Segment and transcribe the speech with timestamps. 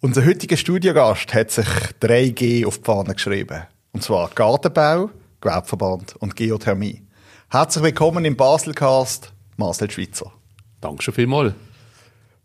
[0.00, 1.66] Unser heutiger Studiogast hat sich
[2.00, 3.64] 3G auf die Fahne geschrieben.
[3.90, 7.02] Und zwar Gartenbau, Gewerbeverband und Geothermie.
[7.50, 10.30] Herzlich willkommen im Baselcast, Marcel Schweitzer.
[10.80, 11.54] Danke schon vielmals.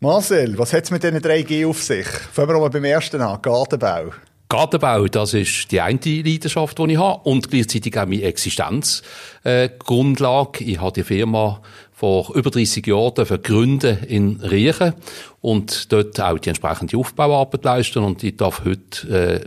[0.00, 2.08] Marcel, was hat es mit diesen 3G auf sich?
[2.08, 4.10] Fangen wir mal beim ersten an, Gartenbau.
[4.48, 10.64] Gartenbau, das ist die eine Leidenschaft, die ich habe und gleichzeitig auch meine Existenzgrundlage.
[10.64, 11.60] Äh, ich habe die Firma
[11.92, 14.94] vor über 30 Jahren gegründet in Riechen
[15.40, 19.40] und dort auch die entsprechende Aufbauarbeit leisten und ich darf heute äh,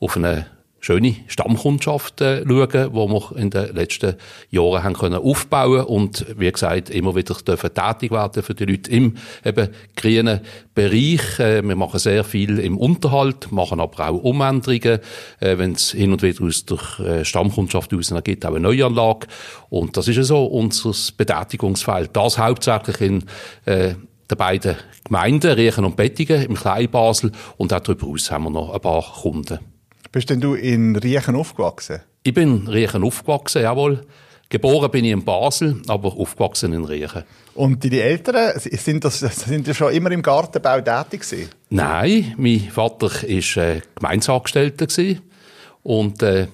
[0.00, 0.46] auf eine
[0.82, 4.16] schöne Stammkundschaft äh, schauen, die wir in den letzten
[4.50, 8.90] Jahren haben können aufbauen und wie gesagt immer wieder dürfen tätig werden für die Leute
[8.90, 9.14] im
[9.44, 10.40] eben grünen
[10.74, 11.38] Bereich.
[11.38, 14.98] Äh, wir machen sehr viel im Unterhalt, machen aber auch Umänderungen,
[15.38, 19.28] äh, wenn es hin und wieder aus der äh, Stammkundschaft heraus gibt, auch eine Neuanlage
[19.70, 22.10] und das ist ja so unser Betätigungsfeld.
[22.14, 23.24] Das hauptsächlich in
[23.66, 23.94] äh,
[24.28, 28.74] der beiden Gemeinden, Riechen und Bettingen im Kleinbasel und auch darüber hinaus haben wir noch
[28.74, 29.71] ein paar Kunden.
[30.12, 32.00] Bist denn du in Riechen aufgewachsen?
[32.22, 34.04] Ich bin in Riechen aufgewachsen, jawohl.
[34.50, 37.22] Geboren bin ich in Basel, aber aufgewachsen in Riechen.
[37.54, 41.48] Und deine Eltern, sind, das, sind die schon immer im Gartenbau tätig gewesen?
[41.70, 44.86] Nein, mein Vater war äh, Gemeinsangestellter
[45.82, 46.48] und äh,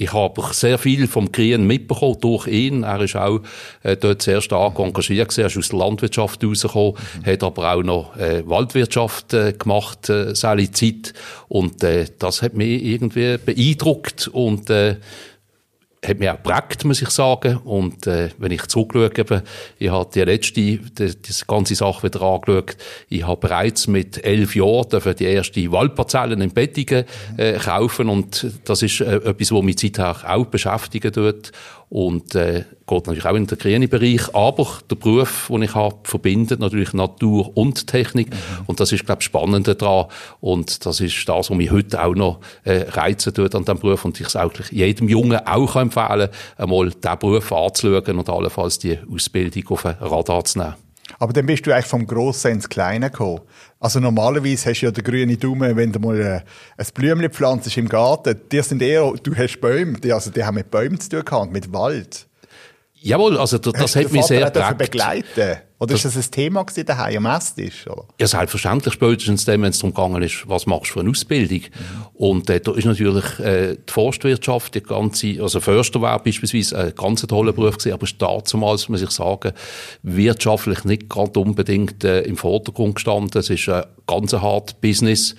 [0.00, 2.84] ich habe sehr viel vom Kriegen mitbekommen durch ihn.
[2.84, 3.40] Er ist auch
[3.82, 5.40] äh, dort sehr stark engagiert gewesen.
[5.42, 7.26] Er ist aus der Landwirtschaft rausgekommen, mhm.
[7.26, 11.12] hat aber auch noch äh, Waldwirtschaft äh, gemacht, äh, seine Zeit.
[11.48, 14.96] Und äh, das hat mich irgendwie beeindruckt und äh,
[16.04, 17.58] hat mich auch geprägt, muss ich sagen.
[17.58, 19.42] Und äh, wenn ich zurückschaue, eben,
[19.78, 22.76] ich habe die letzte, die, die ganze Sache wieder angeschaut.
[23.08, 27.04] Ich habe bereits mit elf Jahren die erste Waldparzellen in Bettingen
[27.36, 31.52] äh, kaufen und das ist äh, etwas, was mich seither auch beschäftigen tut
[31.90, 34.32] und äh, geht natürlich auch in den grünen Bereich.
[34.32, 38.30] Aber der Beruf, den ich habe, verbindet natürlich Natur und Technik.
[38.30, 38.36] Mhm.
[38.66, 40.06] Und das ist, glaube ich, spannend daran.
[40.40, 44.04] Und das ist das, was mich heute auch noch äh, reizen tut an diesem Beruf.
[44.04, 48.96] Und ich es auch jedem Jungen auch empfehlen einmal diesen Beruf anzuschauen und allenfalls die
[49.12, 50.89] Ausbildung auf ein Radar zu nehmen.
[51.20, 53.42] Aber dann bist du eigentlich vom Grossen ins Kleine gekommen.
[53.78, 56.40] Also normalerweise hast du ja den grünen Daumen, wenn du mal äh,
[56.78, 58.40] ein Blümchen pflanzt im Garten.
[58.50, 61.52] Die sind eher, du hast Bäume, die, also die haben mit Bäumen zu tun gehabt,
[61.52, 62.26] mit Wald.
[63.02, 64.78] Jawohl, also das, das hat mich sehr prägt.
[64.78, 65.58] begleiten?
[65.78, 67.86] Oder das, ist das ein Thema gewesen daheim am Esstisch?
[67.86, 68.04] Oder?
[68.20, 71.60] Ja, selbstverständlich, spätestens dann, wenn es darum gegangen ist, was machst du für eine Ausbildung.
[71.60, 72.06] Mhm.
[72.12, 77.22] Und äh, da ist natürlich äh, die Forstwirtschaft, die ganze, also Försterwerb beispielsweise, ein ganz
[77.22, 79.52] toller Beruf gewesen, aber damals, muss ich sagen,
[80.02, 83.40] wirtschaftlich nicht gerade unbedingt äh, im Vordergrund gestanden.
[83.40, 85.34] Es ist ein ganz hartes Business,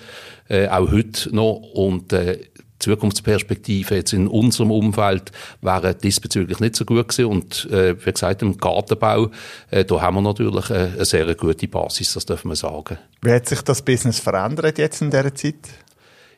[0.48, 1.60] äh, auch heute noch.
[1.74, 2.40] Und äh,
[2.82, 7.26] Zukunftsperspektive jetzt in unserem Umfeld wäre diesbezüglich nicht so gut gewesen.
[7.26, 9.30] Und äh, wie gesagt, im Gartenbau,
[9.70, 12.98] äh, da haben wir natürlich äh, eine sehr gute Basis, das dürfen wir sagen.
[13.22, 15.68] Wie hat sich das Business verändert jetzt in dieser Zeit?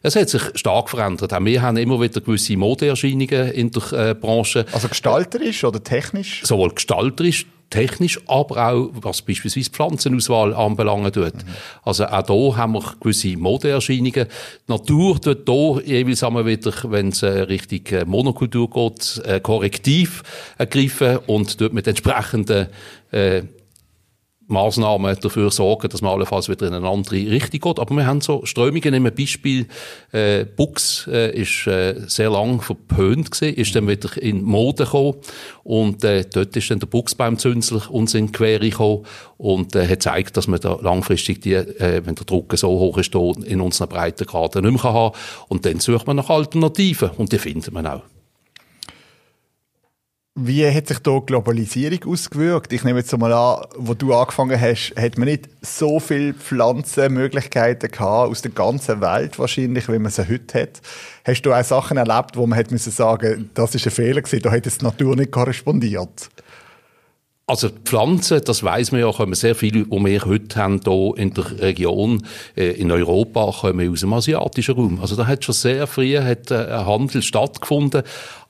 [0.07, 1.33] Es hat sich stark verändert.
[1.33, 4.67] Auch wir haben immer wieder gewisse Modeerscheinungen in der äh, Branche.
[4.71, 6.43] Also gestalterisch oder technisch?
[6.45, 11.17] Sowohl gestalterisch, technisch, aber auch was beispielsweise Pflanzenauswahl anbelangt.
[11.17, 11.33] Mhm.
[11.83, 14.27] Also auch hier haben wir gewisse Modeerscheinungen.
[14.27, 19.41] Die Natur tut hier jeweils einmal wieder, wenn es äh, Richtung äh, Monokultur geht, äh,
[19.41, 20.23] korrektiv
[20.59, 22.69] ergreifen und dort mit entsprechenden
[23.11, 23.43] äh,
[24.47, 27.79] Maßnahmen dafür sorgen, dass man allenfalls wieder in eine andere Richtung geht.
[27.79, 29.67] Aber wir haben so Strömungen, nehmen ein Beispiel,
[30.13, 35.15] äh, Buchs äh, ist äh, sehr lang verpönt gewesen, ist dann wieder in Mode gekommen
[35.63, 39.05] und äh, dort ist dann der Buchsbaumzünsler uns in die Quere gekommen
[39.39, 42.99] und äh, hat gezeigt, dass man da langfristig die, äh, wenn der Druck so hoch
[42.99, 45.47] ist, in unseren Breitengraden nicht mehr haben kann.
[45.49, 48.03] Und dann sucht man nach Alternativen und die findet man auch.
[50.37, 52.73] Wie hat sich da Globalisierung ausgewirkt?
[52.73, 57.89] Ich nehme jetzt mal an, wo du angefangen hast, hat man nicht so viele Pflanzenmöglichkeiten
[57.89, 60.83] gehabt aus der ganzen Welt wahrscheinlich, wie man sie heute hat.
[61.25, 64.43] Hast du auch Sachen erlebt, wo man hätte müssen sagen, das ist ein Fehler gewesen,
[64.43, 66.31] da hätte die Natur nicht korrespondiert?
[67.47, 71.35] Also Pflanzen, das weiß man ja, kommen sehr viele, die wir heute haben, hier in
[71.35, 74.99] der Region, äh, in Europa, kommen aus dem asiatischen Raum.
[75.01, 78.03] Also da hat schon sehr früh hat, äh, ein Handel stattgefunden.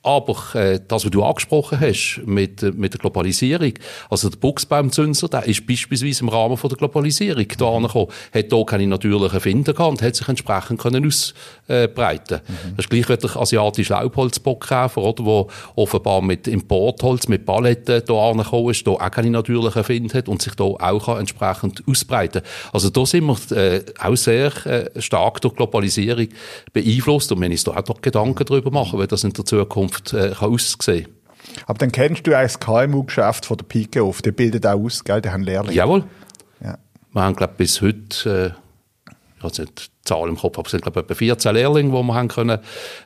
[0.04, 3.72] Aber äh, das, was du angesprochen hast mit, äh, mit der Globalisierung,
[4.10, 8.66] also der Buchsbaumzünsler, der ist beispielsweise im Rahmen von der Globalisierung da angekommen, hat hier
[8.66, 12.76] keine natürlichen Finder gehabt und hat sich entsprechend können ausbreiten mhm.
[12.76, 18.30] Das ist gleich wie der asiatische Laubholzbockkäfer, oder, wo offenbar mit Importholz, mit Paletten da
[18.30, 22.42] angekommen ist, da auch keine natürlichen Finder hat und sich da auch kann entsprechend ausbreiten
[22.72, 26.28] Also da sind wir äh, auch sehr äh, stark durch Globalisierung
[26.72, 29.44] beeinflusst und wir müssen uns da auch noch Gedanken darüber machen, wie das in der
[29.44, 31.08] Zukunft Zukunft äh, kann aussehen
[31.66, 34.22] Aber dann kennst du auch das KMU-Geschäft von der Pike auf.
[34.22, 35.20] Die bildet auch aus, gell?
[35.20, 35.74] Die haben Lehrlinge.
[35.74, 36.04] Jawohl.
[36.62, 36.78] Ja.
[37.12, 38.56] Wir haben, glaube bis heute,
[39.44, 42.06] äh, also die Zahl im Kopf, aber es sind, glaube ich, etwa 14 Lehrlinge, die
[42.06, 42.58] wir haben können,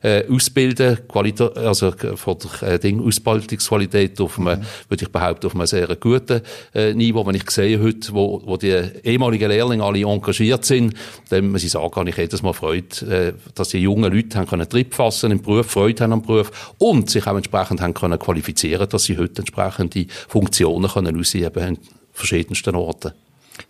[0.03, 4.65] äh, ausbilden, Qualität, also von der äh, Ding, Ausbildungsqualität auf einem, mhm.
[4.89, 6.43] würde ich behaupten, auf einem sehr guten
[6.75, 7.25] äh, Niveau.
[7.25, 8.75] Wenn ich sehe heute, wo, wo die
[9.05, 10.95] ehemaligen Lehrlinge alle engagiert sind,
[11.29, 14.49] dann muss ich sagen, habe ich jedes Mal Freude, äh, dass die jungen Leute haben
[14.49, 18.19] können Tritt fassen im Beruf, Freude haben am Beruf und sich auch entsprechend haben können
[18.19, 21.79] qualifizieren, dass sie heute entsprechende Funktionen können ausüben an
[22.13, 23.13] verschiedensten Orten.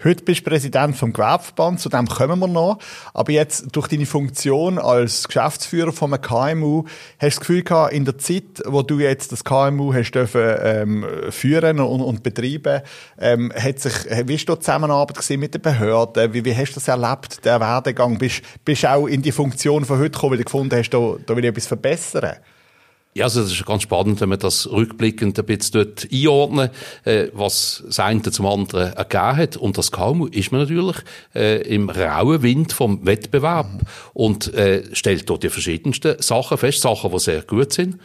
[0.04, 2.78] Heute bist du Präsident vom Gewerbeverband, zu dem kommen wir noch.
[3.14, 6.84] Aber jetzt durch deine Funktion als Geschäftsführer von einem KMU,
[7.18, 10.56] hast du das Gefühl gehabt, in der Zeit, wo du jetzt das KMU hast dürfen,
[10.62, 12.82] ähm, führen und, und betreiben,
[13.18, 13.94] ähm, hat sich,
[14.26, 16.32] wie ist da Zusammenarbeit gesehen mit den Behörden?
[16.32, 18.18] Wie, wie hast du das erlebt, der Werdegang?
[18.18, 21.16] Bist, bist du auch in die Funktion von heute gekommen, weil du gefunden hast, da,
[21.26, 22.36] da will ich etwas verbessern?
[23.18, 26.70] Ja, also das ist ganz spannend, wenn man das rückblickend ein bisschen dort einordnet,
[27.04, 29.56] äh, was das eine zum anderen ergeben hat.
[29.56, 30.98] Und das KMU ist man natürlich
[31.34, 33.80] äh, im rauen Wind vom Wettbewerb mhm.
[34.12, 37.98] und äh, stellt dort die verschiedensten Sachen fest, Sachen, die sehr gut sind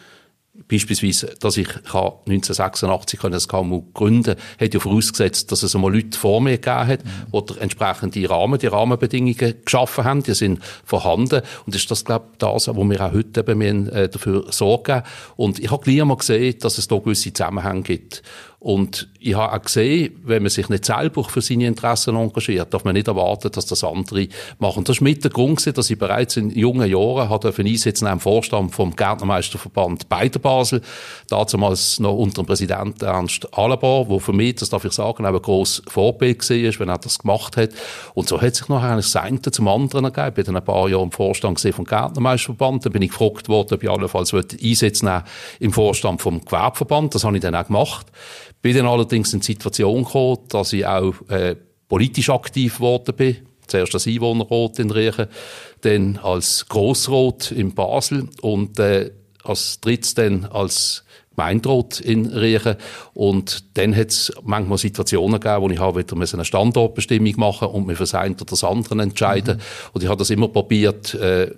[0.74, 6.42] Beispielsweise, dass ich 1986 das KMU gründen hat ja vorausgesetzt, dass es einmal Leute vor
[6.42, 7.46] mir gegeben hat, mhm.
[7.46, 11.44] die entsprechende Rahmen, die Rahmenbedingungen geschaffen haben, die sind vorhanden.
[11.68, 15.04] Und ist das, glaube ich, das, wo wir auch heute eben äh, dafür sorgen.
[15.36, 18.24] Und ich habe gleich mal gesehen, dass es da gewisse Zusammenhänge gibt.
[18.64, 22.86] Und ich habe auch gesehen, wenn man sich nicht selber für seine Interessen engagiert, darf
[22.86, 24.86] man nicht erwarten, dass das andere machen.
[24.86, 28.22] Das war mit der Grund, dass ich bereits in jungen Jahren hatte einen Einsatz im
[28.22, 30.82] Vorstand vom Gärtnermeisterverband Beider Basel,
[31.28, 35.34] damals noch unter dem Präsidenten Ernst Alabar, wo für mich, das darf ich sagen, auch
[35.34, 37.72] ein grosses Vorbild war, wenn er das gemacht hat.
[38.14, 40.30] Und so hat sich noch eigentlich das eine zum anderen ergeben.
[40.30, 43.74] Ich bin dann ein paar Jahre im Vorstand vom Gärtnermeisterverband, dann bin ich gefragt worden,
[43.74, 45.04] ob ich allenfalls Einsatz
[45.60, 47.14] im Vorstand vom Gewerbeverband.
[47.14, 48.08] Das habe ich dann auch gemacht
[48.64, 51.56] bin dann allerdings in die Situation gekommen, dass ich auch äh,
[51.90, 53.38] politisch aktiv geworden bin.
[53.68, 55.28] Zuerst als Einwohnerrat in Riechen,
[55.82, 59.12] dann als Grossrat in Basel und äh,
[59.44, 61.04] als drittes dann als
[61.36, 62.78] Gemeinderat in Riechen.
[63.14, 67.86] Und dann hat es manchmal Situationen gegeben, wo ich habe wieder eine Standortbestimmung machen und
[67.86, 69.58] mir für das eine oder das andere entscheiden.
[69.58, 69.62] Mhm.
[69.94, 71.52] Und ich habe das immer probiert, äh,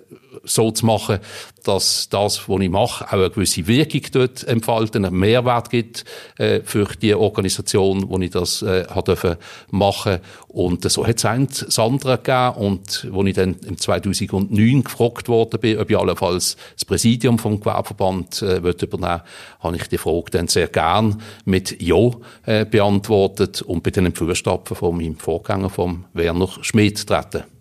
[0.44, 1.18] so zu machen,
[1.64, 6.04] dass das, was ich mache, auch eine gewisse Wirkung dort entfalten, einen Mehrwert gibt
[6.38, 9.38] äh, für die Organisation, wo ich das äh, habe
[9.70, 10.18] machen
[10.48, 15.78] Und so hat es Sandra gegeben und wo ich dann im 2009 gefragt worden bin,
[15.78, 19.22] ob ich allenfalls das Präsidium vom Gewerbeverband äh, übernehmen
[19.60, 22.10] habe ich die Frage dann sehr gern mit Ja
[22.44, 27.55] äh, beantwortet und bin dann im Fußstapfen von meinem Vorgänger, vom Werner Schmidt, treten.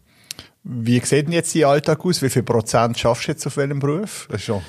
[0.67, 2.21] Wie sieht denn jetzt Ihr Alltag aus?
[2.21, 4.27] Wie viel Prozent schaffst du jetzt auf welchem Beruf?
[4.29, 4.62] Das ist schon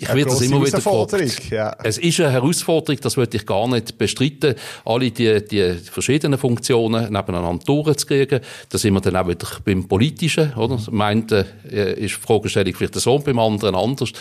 [0.00, 1.50] ich werde das immer wieder gefragt.
[1.50, 1.76] Ja.
[1.82, 4.54] Es ist eine Herausforderung, das würde ich gar nicht bestreiten,
[4.84, 8.40] alle die, die verschiedenen Funktionen nebeneinander durchzukriegen.
[8.70, 10.78] Da sind wir dann auch wieder beim Politischen, oder?
[10.78, 10.96] Mhm.
[10.96, 14.12] Meint, äh, ist die Fragestellung vielleicht so, beim anderen anders.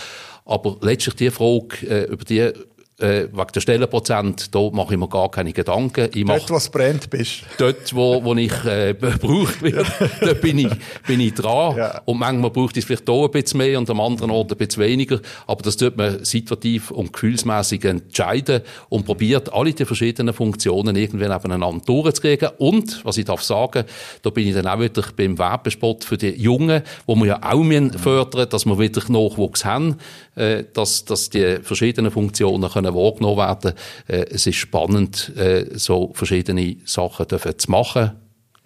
[0.43, 2.51] Aber letztlich die Frage, äh, über die
[2.99, 6.09] äh, wegen der Stellenprozent, da mache ich mir gar keine Gedanken.
[6.13, 7.43] Ich dort, was brennt bist.
[7.57, 9.85] Dort, wo, wo ich äh, gebraucht werde,
[10.21, 10.69] da bin ich,
[11.07, 11.77] bin ich dran.
[11.77, 12.01] Ja.
[12.05, 14.83] Und manchmal braucht es vielleicht hier ein bisschen mehr und am anderen Ort ein bisschen
[14.83, 15.19] weniger.
[15.47, 21.27] Aber das tut man situativ und gefühlsmäßig entscheiden und probiert, alle die verschiedenen Funktionen irgendwie
[21.27, 22.49] nebeneinander durchzukriegen.
[22.57, 23.85] Und, was ich darf sagen,
[24.21, 27.63] da bin ich dann auch wieder beim Werbespot für die Jungen, wo wir ja auch
[27.63, 27.93] mhm.
[27.93, 29.97] fördern, dass wir wieder Nachwuchs haben,
[30.35, 33.73] äh, dass, dass die verschiedenen Funktionen können wahrgenommen werden.
[34.07, 38.11] Äh, es ist spannend, äh, so verschiedene Sachen zu machen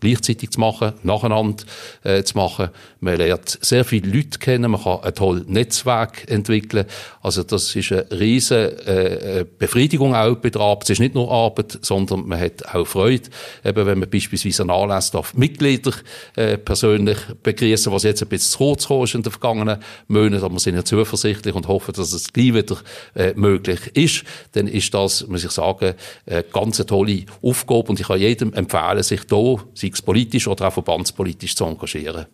[0.03, 1.63] gleichzeitig zu machen, nacheinander
[2.03, 2.69] äh, zu machen.
[2.99, 6.85] Man lernt sehr viele Leute kennen, man kann ein tolles Netzwerk entwickeln.
[7.21, 10.83] Also das ist eine riesige äh, äh, Befriedigung auch bei der Arbeit.
[10.83, 13.29] Es ist nicht nur Arbeit, sondern man hat auch Freude,
[13.63, 15.93] eben wenn man beispielsweise einen Anlass darf, Mitglieder
[16.35, 20.43] äh, persönlich begrüßen, was jetzt ein bisschen zu kurz gekommen ist in den vergangenen Monaten,
[20.43, 22.77] aber wir sind ja zuversichtlich und hoffen, dass es gleich wieder
[23.15, 24.23] äh, möglich ist.
[24.51, 25.93] Dann ist das, muss ich sagen,
[26.25, 30.67] eine ganz tolle Aufgabe und ich kann jedem empfehlen, sich da, sei es politisch oder
[30.67, 32.25] auch verbandspolitisch zu engagieren.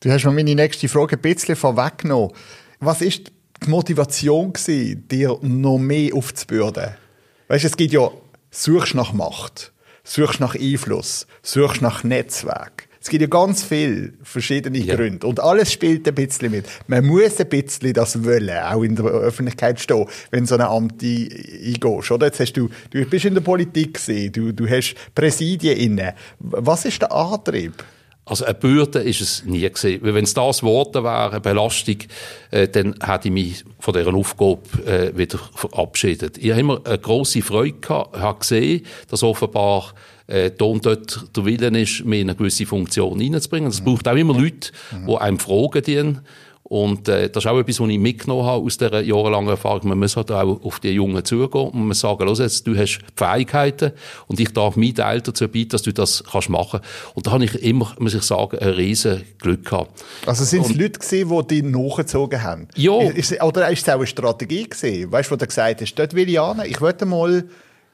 [0.00, 2.32] Du hast mir meine nächste Frage ein bisschen vorweggenommen.
[2.80, 3.32] Was ist
[3.64, 6.94] die Motivation gewesen, dir noch mehr aufzubürden?
[7.48, 8.10] Weißt du, es gibt ja,
[8.50, 9.72] suchst nach Macht,
[10.04, 12.87] suchst nach Einfluss, suchst nach Netzwerk.
[13.00, 14.96] Es gibt ja ganz viele verschiedene ja.
[14.96, 15.26] Gründe.
[15.26, 16.66] Und alles spielt ein bisschen mit.
[16.86, 21.02] Man muss ein bisschen das wollen, auch in der Öffentlichkeit stehen, wenn so ein Amt
[21.02, 22.26] eingehst, oder?
[22.26, 26.14] Jetzt hast du, du bist in der Politik gesehen, du, du hast Präsidien inne.
[26.38, 27.84] Was ist der Antrieb?
[28.28, 30.00] Also eine Bürde ist es nie gewesen.
[30.02, 31.96] Wenn es das Worte wäre, eine Belastung,
[32.50, 36.36] äh, dann hätte ich mich von dieser Aufgabe äh, wieder verabschiedet.
[36.36, 39.94] Ich habe immer eine grosse Freude gehabt, habe gesehen, dass offenbar
[40.28, 43.70] äh, da und dort der Willen ist, mir eine gewisse Funktion reinzubringen.
[43.70, 44.70] Es braucht auch immer Leute,
[45.06, 46.20] die einem fragen dienen.
[46.68, 49.88] Und äh, das ist auch etwas, was ich mitgenommen habe aus dieser jahrelangen Erfahrung.
[49.88, 52.76] Man muss halt auch auf die Jungen zugehen und man muss sagen, los jetzt, du
[52.76, 53.92] hast Fähigkeiten
[54.26, 56.80] und ich darf meinen Teil dazu bieten, dass du das kannst machen.
[57.14, 60.04] Und da habe ich immer, muss ich sagen, ein riesen Glück gehabt.
[60.26, 62.68] Also sind es Leute gewesen, die dich nachgezogen haben?
[62.76, 63.00] Ja.
[63.00, 65.10] Ist, oder ist es auch eine Strategie gewesen?
[65.10, 67.44] Weißt du, wo du gesagt hast, dort will ich hin, ich wollte mal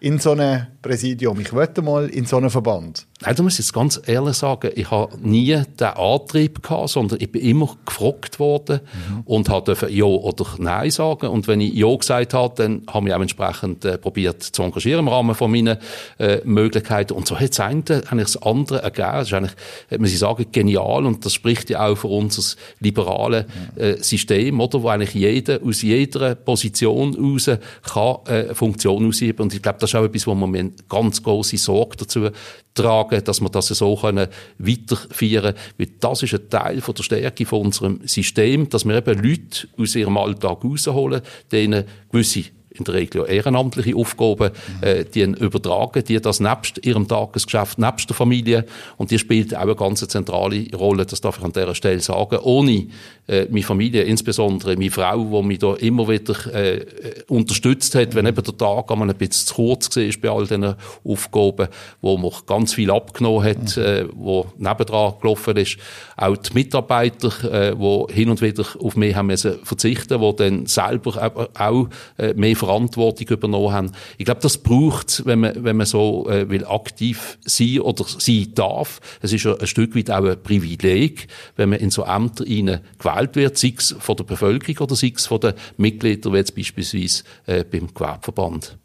[0.04, 3.06] in so einem Präsidium, ich wollte mal in so einem Verband?
[3.24, 7.32] Nein, da muss jetzt ganz ehrlich sagen, ich habe nie den Antrieb gehabt, sondern ich
[7.32, 9.20] bin immer gefragt worden mhm.
[9.24, 11.28] und habe Ja oder Nein sagen.
[11.28, 15.00] Und wenn ich Ja gesagt habe, dann habe ich auch entsprechend äh, probiert zu engagieren
[15.00, 15.78] im Rahmen von meinen
[16.18, 17.14] äh, Möglichkeiten.
[17.14, 19.12] Und so hat das eine eigentlich das andere ergeben.
[19.12, 19.54] Das ist eigentlich,
[19.98, 24.82] muss ich sagen, genial und das spricht ja auch für unser liberales äh, System, oder?
[24.82, 27.48] Wo eigentlich jeder aus jeder Position raus
[27.82, 29.42] kann äh, Funktion ausüben.
[29.44, 32.28] Und ich glaube, das ist auch etwas, wo man ganz große Sorge dazu
[32.74, 34.28] tragen, dass wir das so können
[34.58, 35.58] weiterführen können.
[35.78, 39.68] Weil das ist ein Teil von der Stärke von unserem System, dass wir eben Leute
[39.78, 42.44] aus ihrem Alltag rausholen, denen gewisse
[42.76, 44.50] in der Regel ja ehrenamtliche Aufgaben,
[44.80, 48.66] äh, die übertragen, die das nebst ihrem Tagesgeschäft, nebst der Familie,
[48.96, 52.38] und die spielt auch eine ganz zentrale Rolle, das darf ich an dieser Stelle sagen.
[52.42, 52.88] Ohne
[53.26, 56.84] äh, meine Familie, insbesondere meine Frau, die mich da immer wieder äh,
[57.28, 60.74] unterstützt hat, wenn eben der Tag einmal ein bisschen zu kurz war bei all diesen
[61.04, 61.68] Aufgaben,
[62.02, 65.78] wo man ganz viel abgenommen hat, äh, wo nebendran gelaufen ist.
[66.16, 70.66] Auch die Mitarbeiter, äh, die hin und wieder auf mich haben müssen verzichten, die dann
[70.66, 71.88] selber auch
[72.18, 73.92] äh, mehr Verantwortung übernommen haben.
[74.18, 78.52] Ich glaube, das braucht wenn man, wenn man so äh, will aktiv sein oder sein
[78.54, 79.00] darf.
[79.22, 82.80] Es ist ja ein Stück weit auch ein Privileg, wenn man in so Ämter hinein
[82.98, 86.54] gewählt wird, sei es von der Bevölkerung oder sei es von den Mitgliedern, wie jetzt
[86.54, 88.76] beispielsweise äh, beim Gewerbeverband.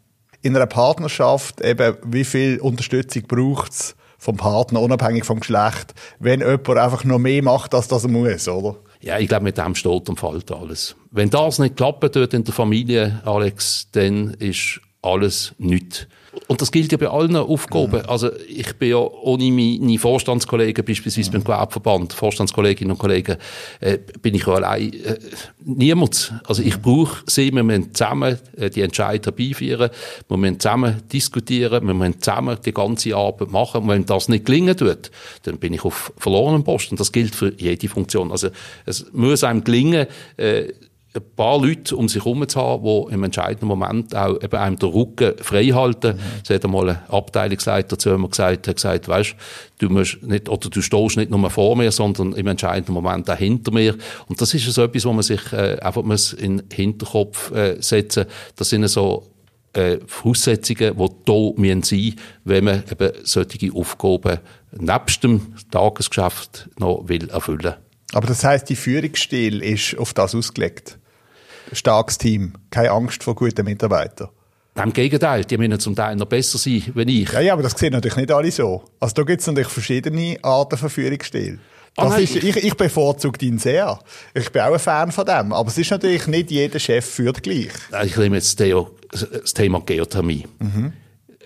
[0.42, 6.40] In einer Partnerschaft, eben, wie viel Unterstützung braucht es vom Partner, unabhängig vom Geschlecht, wenn
[6.40, 8.76] jemand einfach noch mehr macht, als das er muss, oder?
[9.00, 10.94] Ja, ich glaube, mit dem steht und fällt alles.
[11.10, 16.06] Wenn das nicht klappt dort in der Familie, Alex, dann ist alles nichts.
[16.46, 18.04] Und das gilt ja bei allen Aufgaben.
[18.06, 23.36] Also ich bin ja ohne meine Vorstandskollegen, beispielsweise beim Gewerbeverband, Vorstandskolleginnen und Kollegen,
[23.80, 25.18] äh, bin ich ja allein äh,
[25.64, 26.34] niemand.
[26.44, 29.90] Also ich brauche sie, wir müssen zusammen äh, die Entscheidung herbeiführen,
[30.28, 33.82] wir müssen zusammen diskutieren, wir müssen zusammen die ganze Arbeit machen.
[33.82, 35.10] Und wenn das nicht gelingen tut,
[35.42, 36.94] dann bin ich auf verlorenen Posten.
[36.94, 38.30] Das gilt für jede Funktion.
[38.30, 38.50] Also
[38.86, 40.06] es muss einem gelingen,
[40.36, 40.68] äh,
[41.12, 44.78] ein paar Leute um sich herum zu haben, die im entscheidenden Moment auch eben einem
[44.78, 46.16] den Rücken frei halten.
[46.16, 46.22] Mhm.
[46.44, 49.34] Es hat einmal ein Abteilungsleiter zu mir gesagt, hat gesagt, weißt,
[49.78, 53.36] du musst nicht, oder du stehst nicht nur vor mir, sondern im entscheidenden Moment auch
[53.36, 53.96] hinter mir.
[54.28, 57.80] Und das ist so etwas, wo man sich äh, einfach muss in den Hinterkopf äh,
[57.80, 59.26] setzen Das sind so
[59.72, 64.38] äh, Voraussetzungen, die da sein müssen, wenn man eben solche Aufgaben
[64.72, 67.74] nebst dem Tagesgeschäft noch will erfüllen
[68.12, 70.99] Aber das heißt, die Führungsstil ist auf das ausgelegt?
[71.72, 74.28] Starkes Team, keine Angst vor guten Mitarbeitern.
[74.76, 77.30] Im Gegenteil, die müssen zum Teil noch besser sein, wenn ich.
[77.32, 78.84] Ja, ja, aber das sehen natürlich nicht alle so.
[78.98, 81.58] Also da gibt es natürlich verschiedene Arten von Führungsstil.
[81.96, 83.98] Oh ist, ich, ich bevorzuge den sehr.
[84.32, 85.52] Ich bin auch ein Fan von dem.
[85.52, 87.70] Aber es ist natürlich nicht jeder Chef führt gleich.
[88.04, 90.46] Ich nehme jetzt das Thema Geothermie.
[90.60, 90.92] Mhm.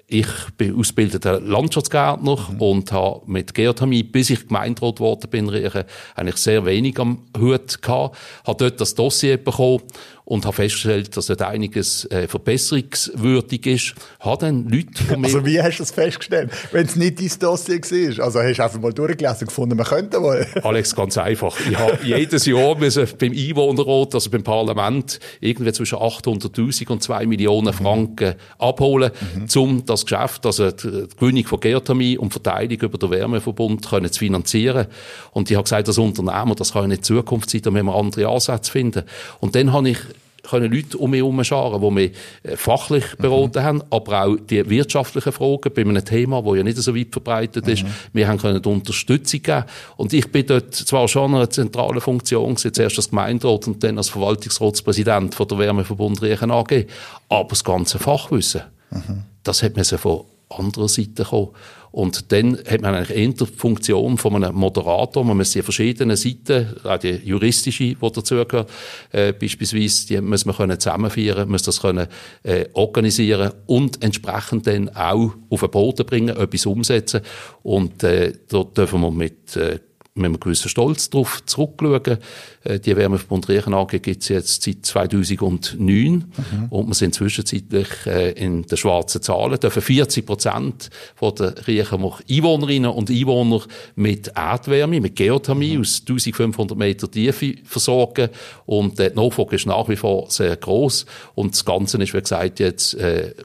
[0.07, 0.29] Ich
[0.59, 2.61] bin ausgebildeter Landschaftsgärtner mhm.
[2.61, 8.17] und habe mit Geothermie, bis ich Gemeinderat geworden bin, eigentlich sehr wenig am Hut gehabt.
[8.47, 9.81] Habe dort das Dossier bekommen
[10.27, 13.95] und habe festgestellt, dass dort einiges äh, verbesserungswürdig ist.
[14.21, 15.27] Habe dann Leute von mir...
[15.27, 18.25] Also wie hast du das festgestellt, wenn es nicht dein Dossier war?
[18.25, 20.47] Also hast du einfach mal durchgelesen und gefunden, man könnte mal?
[20.63, 21.55] Alex, ganz einfach.
[21.69, 27.27] Ich habe jedes Jahr müssen beim Einwohnerrat, also beim Parlament, irgendwie zwischen 800'000 und 2
[27.27, 29.61] Millionen Franken abholen, mhm.
[29.61, 34.21] um das Geschäft, also die Gewinnung von Geothermie und Verteilung über den Wärmeverbund können zu
[34.21, 34.87] finanzieren.
[35.33, 37.95] Und ich habe gesagt, das Unternehmen, das kann ja nicht Zukunft sein, da müssen wir
[37.95, 39.03] andere Ansätze finden.
[39.41, 39.99] Und dann habe ich
[40.49, 43.65] können Leute um mich herum scharen, die mich äh, fachlich beraten mhm.
[43.65, 47.67] haben, aber auch die wirtschaftlichen Fragen bei einem Thema, das ja nicht so weit verbreitet
[47.69, 47.85] ist.
[47.85, 47.89] Mhm.
[48.13, 49.65] Wir haben können Unterstützung geben.
[49.97, 53.99] Und ich bin dort zwar schon in einer zentralen Funktion, zuerst als Gemeinderat und dann
[53.99, 56.87] als Verwaltungsratspräsident von der Wärmeverbund Riechen AG,
[57.29, 59.25] aber das ganze Fachwissen, mhm.
[59.43, 60.25] das hat mir von
[60.59, 61.51] anderer Seite kommen.
[61.95, 65.25] Und dann hat man eigentlich eher die Funktion von einem Moderator.
[65.25, 68.69] Man muss die verschiedenen Seiten, auch die juristische, die dazugehört,
[69.13, 72.09] äh, beispielsweise, die muss man können zusammenführen, muss das können,
[72.43, 77.21] äh, organisieren und entsprechend dann auch auf den Boden bringen, etwas umsetzen.
[77.63, 79.79] Und äh, dort dürfen wir mit äh,
[80.17, 82.19] mit einem gewissen Stolz darauf zurückschauen.
[82.63, 86.67] Äh, die Wärmebund Riechen AG gibt es jetzt seit 2009 mhm.
[86.71, 89.59] und wir sind zwischenzeitlich äh, in den schwarzen Zahlen.
[89.59, 90.91] Dürfen 40 Prozent
[91.21, 93.63] der Riechen Einwohnerinnen und Einwohner
[93.97, 95.81] mit Erdwärme, mit Geothermie mhm.
[95.81, 98.29] aus 1500 Meter Tiefe versorgen
[98.67, 102.21] und äh, die Nachfrage ist nach wie vor sehr groß und das Ganze ist, wie
[102.21, 102.97] gesagt, jetzt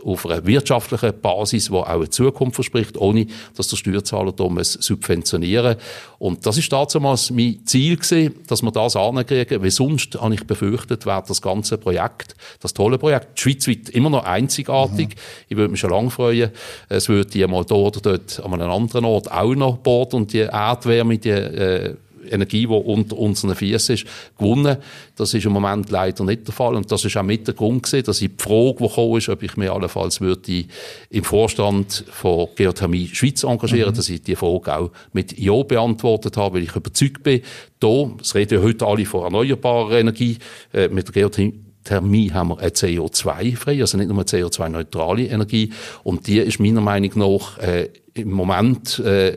[0.04, 5.78] auf einer wirtschaftlichen Basis, die auch eine Zukunft verspricht, ohne dass der Steuerzahler da subventionieren
[6.20, 10.46] Und das ist damals mein Ziel gewesen, dass wir das ankriegen, weil sonst habe ich
[10.46, 15.10] befürchtet, wäre das ganze Projekt, das tolle Projekt, schweizweit immer noch einzigartig.
[15.10, 15.14] Mhm.
[15.50, 16.52] Ich würde mich schon lange freuen,
[16.90, 20.34] es würde die mal dort oder dort an einem anderen Ort auch noch bohren und
[20.34, 21.96] die Erdwärme, die äh,
[22.30, 24.06] Energie, die unter unseren Füßen ist,
[24.38, 24.78] gewonnen.
[25.16, 26.76] Das ist im Moment leider nicht der Fall.
[26.76, 29.30] Und das ist auch mit der Grund gewesen, dass ich die Frage, die gekommen ist,
[29.30, 30.66] ob ich mich allenfalls würde
[31.10, 33.96] im Vorstand von Geothermie Schweiz engagieren, mhm.
[33.96, 37.42] dass ich die Frage auch mit Ja beantwortet habe, weil ich überzeugt bin,
[37.80, 40.38] da, es reden ja heute alle von erneuerbarer Energie,
[40.74, 45.72] äh, mit der Geothermie Thermie haben wir eine CO2-frei, also nicht nur eine CO2-neutrale Energie.
[46.04, 49.36] Und die ist meiner Meinung nach äh, im Moment äh,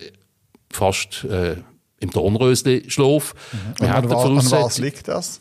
[0.71, 1.57] fast äh,
[2.03, 3.35] im Dornrösli-Schlaf.
[3.81, 3.87] Mhm.
[3.87, 5.41] an, an was liegt das?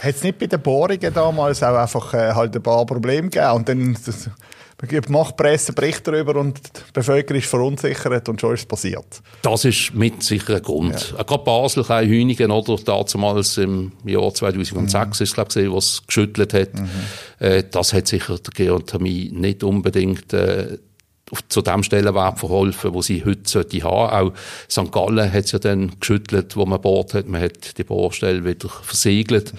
[0.00, 3.52] Hat es nicht bei den Bohrungen damals auch einfach äh, halt ein paar Probleme gegeben
[3.52, 4.30] und dann das,
[5.08, 9.20] macht Presse Bericht darüber und die Bevölkerung ist verunsichert und schon ist es passiert.
[9.42, 11.14] Das ist mit sicher ein Grund.
[11.14, 11.22] Ja.
[11.22, 15.24] Gerade Basel, ein Hünigen oder damals im Jahr 2006 mhm.
[15.24, 16.72] ist glaube ich, was geschüttelt hat.
[16.74, 16.88] Mhm.
[17.38, 20.78] Äh, das hat sicher der Geothermie nicht unbedingt äh,
[21.48, 24.32] zu dem Stellenwert verholfen, wo sie heute sollte haben.
[24.32, 24.32] Auch
[24.68, 24.90] St.
[24.90, 27.28] Gallen hat es ja dann geschüttelt, wo man bohrt hat.
[27.28, 29.52] Man hat die Bohrstelle wieder versiegelt.
[29.52, 29.58] Mhm.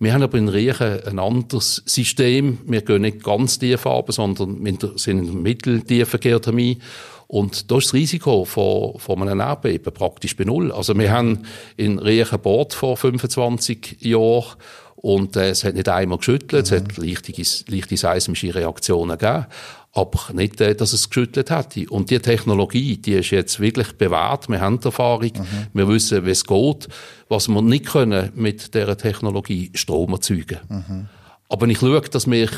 [0.00, 2.58] Wir haben aber in Riechen ein anderes System.
[2.66, 6.78] Wir gehen nicht ganz tief ab, sondern wir sind in der mitteltiefen Geothermie.
[7.26, 10.72] Und da ist das Risiko von, von einem Erdbeben praktisch bei Null.
[10.72, 11.44] Also wir haben
[11.76, 14.56] in Riechen bohrt vor 25 Jahren
[15.04, 16.76] und äh, es hat nicht einmal geschüttelt, mhm.
[16.76, 17.32] es hat leichte,
[17.70, 19.46] leichte seismische Reaktionen gegeben
[19.96, 21.88] aber nicht, äh, dass es geschüttelt hätte.
[21.88, 24.48] Und die Technologie, die ist jetzt wirklich bewährt.
[24.48, 25.66] Wir haben die Erfahrung, mhm.
[25.72, 26.88] wir wissen, wie es geht.
[27.28, 30.58] Was wir nicht können mit dieser Technologie, Strom erzeugen.
[30.68, 31.08] Mhm.
[31.48, 32.48] Aber ich schaue, dass wir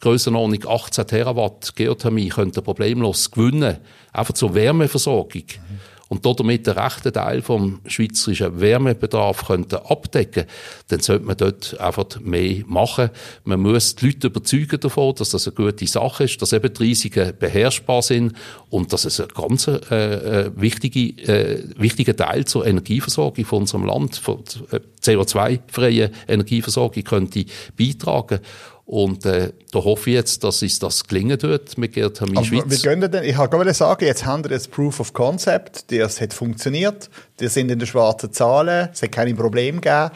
[0.00, 3.78] Grössenordnung 18 Terawatt Geothermie könnte problemlos gewinnen,
[4.12, 5.44] einfach zur Wärmeversorgung.
[5.44, 10.44] Mhm und damit den rechten Teil vom schweizerischen Wärmebedarf könnte abdecken,
[10.88, 13.10] dann sollte man dort einfach mehr machen.
[13.44, 16.82] Man muss die Leute überzeugen davon, dass das eine gute Sache ist, dass eben die
[16.84, 18.34] Risiken beherrschbar sind
[18.70, 23.84] und dass es ein ganz äh, äh wichtige, äh, wichtiger Teil zur Energieversorgung von unserem
[23.84, 28.38] Land, von äh, CO2-freie Energieversorgung könnte beitragen.
[28.86, 32.64] Und äh, da hoffe ich jetzt, dass es das gelingen wird mit Geothermie Schweiz.
[32.68, 36.32] Wie gehen denn, ich gerade sagen, jetzt haben wir jetzt Proof of Concept, das hat
[36.32, 40.12] funktioniert, die sind in den schwarzen Zahlen, es hat keine Probleme gegeben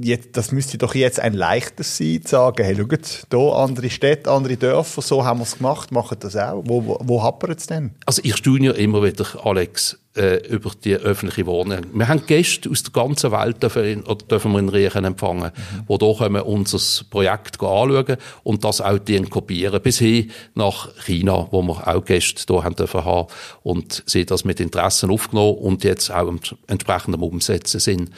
[0.00, 4.30] jetzt, das müsste doch jetzt ein leichtes sein, zu sagen, hey, schaut, hier andere Städte,
[4.30, 6.62] andere Dörfer, so haben wir es gemacht, machen das auch.
[6.64, 7.92] Wo, wo, wo hapert es denn?
[8.06, 11.80] Also ich staune ja immer wieder, Alex, äh, über die öffentliche Wohnung.
[11.92, 15.82] Wir haben Gäste aus der ganzen Welt dürfen, oder dürfen wir in Riechen empfangen, mhm.
[15.86, 18.98] wo hier kommen, unser Projekt anschauen und das auch
[19.30, 23.28] kopieren, bis hin nach China, wo wir auch Gäste hier haben dürfen haben
[23.62, 26.32] und sie das mit Interessen aufgenommen und jetzt auch
[26.66, 28.10] entsprechend am Umsetzen sind.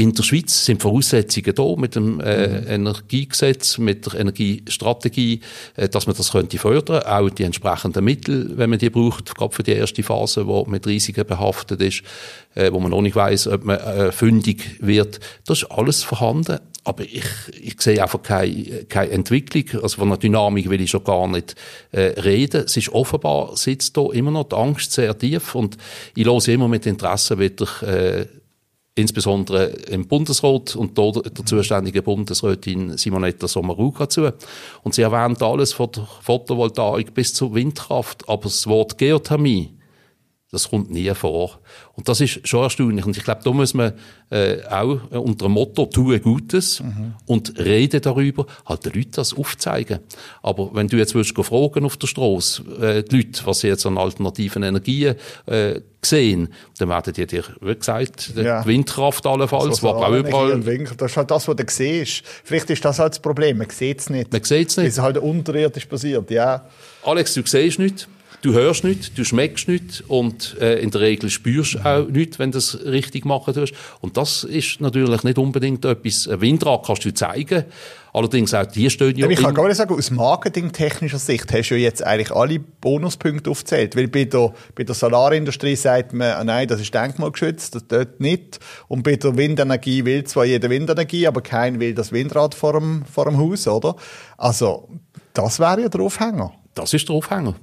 [0.00, 2.68] In der Schweiz sind Voraussetzungen da mit dem äh, mhm.
[2.68, 5.40] Energiegesetz, mit der Energiestrategie,
[5.76, 9.54] äh, dass man das könnte fördern, auch die entsprechenden Mittel, wenn man die braucht, gerade
[9.54, 12.02] für die erste Phase, wo mit Risiken behaftet ist,
[12.54, 15.20] äh, wo man noch nicht weiß, ob man äh, fündig wird.
[15.44, 16.60] Das ist alles vorhanden.
[16.82, 17.26] Aber ich,
[17.60, 19.82] ich sehe einfach keine, keine Entwicklung.
[19.82, 21.56] Also von einer Dynamik will ich schon gar nicht
[21.92, 22.62] äh, reden.
[22.64, 25.54] Es ist offenbar, sitzt da immer noch die Angst sehr tief.
[25.54, 25.76] Und
[26.16, 28.26] ich höre immer mit Interesse wieder äh,
[28.94, 34.32] insbesondere im Bundesrat und dort der zuständigen Bundesrätin Simonetta Sommaruga zu.
[34.82, 39.70] Und sie erwähnt alles von der Photovoltaik bis zur Windkraft, aber das Wort Geothermie,
[40.52, 41.60] das kommt nie vor.
[41.94, 43.06] Und das ist schon erstaunlich.
[43.06, 43.92] Und ich glaube, da muss man
[44.30, 47.14] äh, auch unter dem Motto «Tue Gutes» mhm.
[47.26, 50.00] und rede darüber, halt den Leuten das aufzeigen.
[50.42, 53.86] Aber wenn du jetzt willst fragen auf der Straße, äh, die Leute, was sie jetzt
[53.86, 55.14] an alternativen Energien
[55.46, 58.62] äh, sehen, dann werden die dir, wie gesagt, ja.
[58.62, 60.60] die Windkraft allenfalls, so, auch überall...
[60.96, 62.22] Das ist halt das, was du siehst.
[62.42, 64.32] Vielleicht ist das halt das Problem, man sieht es nicht.
[64.32, 64.88] Man sieht es nicht.
[64.88, 66.64] Es halt unterirdisch passiert, ja.
[67.04, 68.08] Alex, du siehst nicht.
[68.42, 72.38] Du hörst nicht, du schmeckst nicht und äh, in der Regel spürst du auch nicht,
[72.38, 73.74] wenn du das richtig machen tust.
[74.00, 76.26] Und das ist natürlich nicht unbedingt etwas.
[76.28, 77.64] Ein Windrad kannst du zeigen,
[78.12, 79.28] allerdings auch die stehen ja...
[79.28, 83.50] Ich kann gar nicht sagen, aus marketingtechnischer Sicht hast du ja jetzt eigentlich alle Bonuspunkte
[83.50, 87.86] aufgezählt, weil bei der, bei der Solarindustrie sagt man, ah nein, das ist denkmalgeschützt, das
[87.86, 88.58] dort nicht.
[88.88, 93.04] Und bei der Windenergie will zwar jeder Windenergie, aber kein will das Windrad vor dem,
[93.04, 93.96] vor dem Haus, oder?
[94.38, 94.88] Also,
[95.34, 96.52] das wäre ja der Aufhänger.
[96.74, 97.54] Das ist der Aufhänger.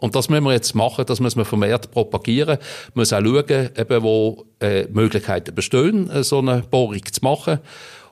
[0.00, 2.58] Und das müssen wir jetzt machen, das müssen wir vermehrt propagieren.
[2.58, 7.58] Wir müssen auch schauen, eben, wo äh, Möglichkeiten bestehen, äh, so eine Bohrung zu machen.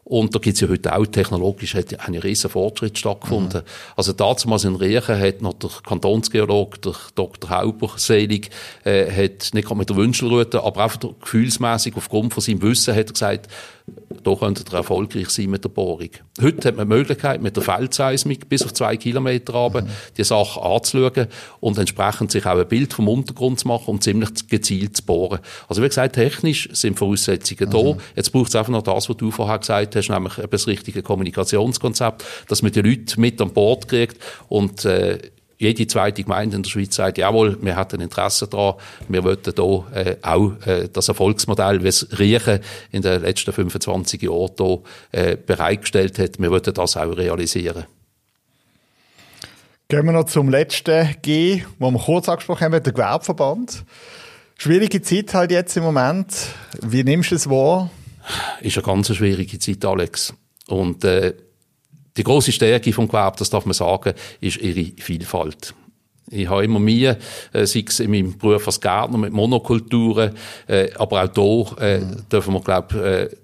[0.08, 3.62] Und da gibt es ja heute auch technologisch hat ein riesen Fortschritt stattgefunden.
[3.62, 3.92] Mhm.
[3.96, 7.50] Also damals in Riechen hat noch der Kantonsgeolog, der Dr.
[7.50, 8.50] Hauber, selig,
[8.84, 13.12] äh, hat nicht mit der Wünschelrute, aber einfach gefühlsmäßig aufgrund von seinem Wissen hat er
[13.12, 13.48] gesagt,
[14.26, 16.10] da könnte er erfolgreich sein mit der Bohrung.
[16.40, 19.88] Heute hat man die Möglichkeit, mit der Feldseismik bis auf zwei Kilometer runter mhm.
[20.16, 21.28] die Sache anzuschauen
[21.60, 25.38] und entsprechend sich auch ein Bild vom Untergrund zu machen und ziemlich gezielt zu bohren.
[25.68, 27.72] Also wie gesagt, technisch sind Voraussetzungen mhm.
[27.72, 27.96] da.
[28.16, 32.24] Jetzt braucht es einfach noch das, was du vorher gesagt hast, nämlich das richtige Kommunikationskonzept,
[32.48, 34.18] dass man die Leute mit an Bord kriegt
[34.48, 35.18] und äh,
[35.58, 38.74] jede zweite Gemeinde in der Schweiz sagt, jawohl, wir hätten Interesse daran,
[39.08, 42.60] wir wollten hier äh, auch äh, das Erfolgsmodell, wie es Riechen
[42.92, 47.84] in den letzten 25 Jahren hier, äh, bereitgestellt hat, wir wollten das auch realisieren.
[49.88, 53.84] Gehen wir noch zum letzten G, wo wir kurz angesprochen haben, der Gewerbeverband.
[54.58, 56.34] Schwierige Zeit halt jetzt im Moment.
[56.82, 57.90] Wie nimmst du es wahr?
[58.60, 60.34] Ist eine ganz schwierige Zeit, Alex.
[60.66, 61.34] Und äh,
[62.16, 65.74] die große Stärke vom Gewerbe, das darf man sagen, ist ihre Vielfalt.
[66.30, 67.18] Ich habe immer mehr,
[67.52, 70.32] äh, sei es in meinem Beruf als Gärtner mit Monokulturen,
[70.66, 72.28] äh, aber auch hier äh, mhm.
[72.30, 73.36] dürfen wir, glaube äh,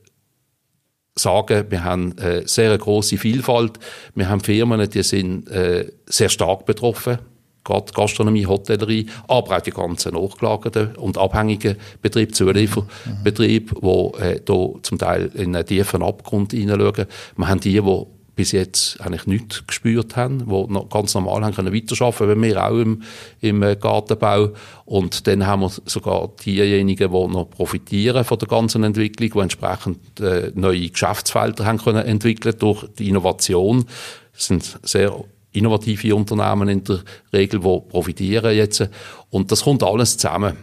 [1.15, 3.79] sagen, wir haben äh, sehr große Vielfalt.
[4.15, 7.19] Wir haben Firmen, die sind äh, sehr stark betroffen
[7.65, 14.69] gerade Gastronomie, Hotellerie, aber auch die ganzen nachgelagerten und abhängigen Betriebe, Zulieferbetriebe, die äh, da
[14.83, 17.07] zum Teil in einen tiefen Abgrund hineinschauen.
[17.37, 21.55] Wir haben die, die bis jetzt eigentlich nichts gespürt haben, die noch ganz normal haben
[21.55, 23.03] können weiterarbeiten können, wir auch im,
[23.41, 24.51] im äh, Gartenbau.
[24.87, 30.21] Und dann haben wir sogar diejenigen, die noch profitieren von der ganzen Entwicklung, die entsprechend
[30.21, 33.85] äh, neue Geschäftsfelder haben können entwickeln durch die Innovation.
[34.33, 37.01] Das sind sehr innovative Unternehmen in der
[37.33, 38.89] Regel, die profitieren jetzt.
[39.29, 40.57] Und das kommt alles zusammen.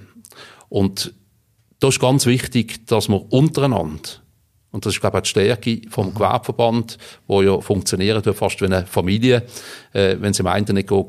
[0.70, 1.14] Und
[1.80, 4.10] da ist ganz wichtig, dass wir untereinander
[4.72, 6.14] und das ist, glaube ich, die Stärke vom mhm.
[6.14, 9.44] Gewerbeverband, wo ja funktioniert fast wie eine Familie.
[9.94, 11.08] Äh, wenn es im einen nicht gut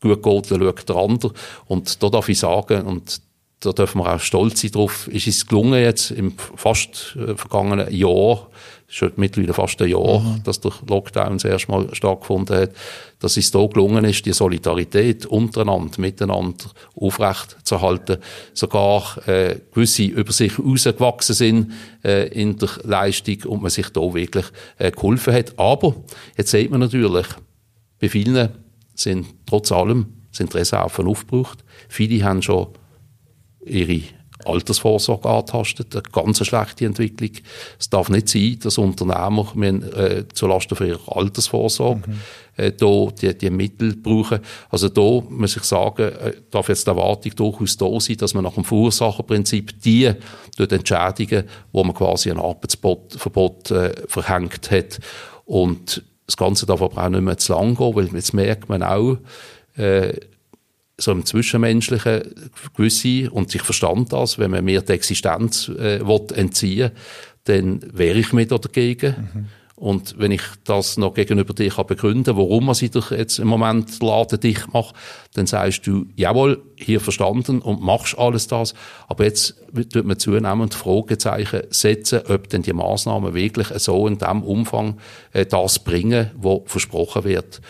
[0.00, 1.32] geht, dann schaut der andere.
[1.66, 3.20] Und da darf ich sagen, und
[3.60, 7.92] da dürfen wir auch stolz sein drauf, ist es gelungen jetzt im fast äh, vergangenen
[7.92, 8.48] Jahr,
[8.86, 10.42] schon mittlerweile fast ein Jahr, mhm.
[10.44, 12.70] dass der Lockdown das erste Mal stattgefunden hat,
[13.18, 18.18] dass es da gelungen ist, die Solidarität untereinander, miteinander aufrecht zu halten,
[18.52, 21.72] sogar äh, gewisse über sich rausgewachsen sind
[22.04, 24.46] äh, in der Leistung und man sich da wirklich
[24.78, 25.58] äh, geholfen hat.
[25.58, 25.96] Aber
[26.36, 27.26] jetzt sieht man natürlich,
[27.98, 28.50] bei vielen
[28.94, 31.64] sind trotz allem sind Reserven aufgebraucht.
[31.88, 32.68] Viele haben schon
[33.66, 34.02] ihre
[34.44, 37.30] Altersvorsorge antastet, eine ganz schlechte Entwicklung.
[37.78, 42.20] Es darf nicht sein, dass Unternehmer müssen, äh, zulasten von ihrer Altersvorsorge mhm.
[42.56, 44.40] äh, da die, die Mittel brauchen.
[44.68, 48.44] Also da muss ich sagen, äh, darf jetzt die Erwartung durchaus da sein, dass man
[48.44, 50.12] nach dem Verursacherprinzip die
[50.56, 54.98] dort entschädigen, wo man quasi ein Arbeitsverbot äh, verhängt hat.
[55.46, 58.82] Und das Ganze darf aber auch nicht mehr zu lang gehen, weil jetzt merkt man
[58.82, 59.16] auch,
[59.76, 60.12] äh,
[60.98, 62.22] so im Zwischenmenschlichen
[62.74, 66.92] gewisse, und ich verstand das, wenn man mir die Existenz äh, will entziehen
[67.46, 69.30] dann wehre ich mich da dagegen.
[69.32, 69.46] Mhm.
[69.78, 73.48] Und wenn ich das noch gegenüber dir kann begründen warum man sich doch jetzt im
[73.48, 74.94] Moment den Laden dicht macht,
[75.34, 78.72] dann sagst du, jawohl, hier verstanden und machst alles das,
[79.06, 79.54] aber jetzt
[79.92, 84.96] tut man zunehmend Fragezeichen setzen, ob denn die Maßnahmen wirklich so in dem Umfang
[85.34, 87.60] äh, das bringen, was versprochen wird.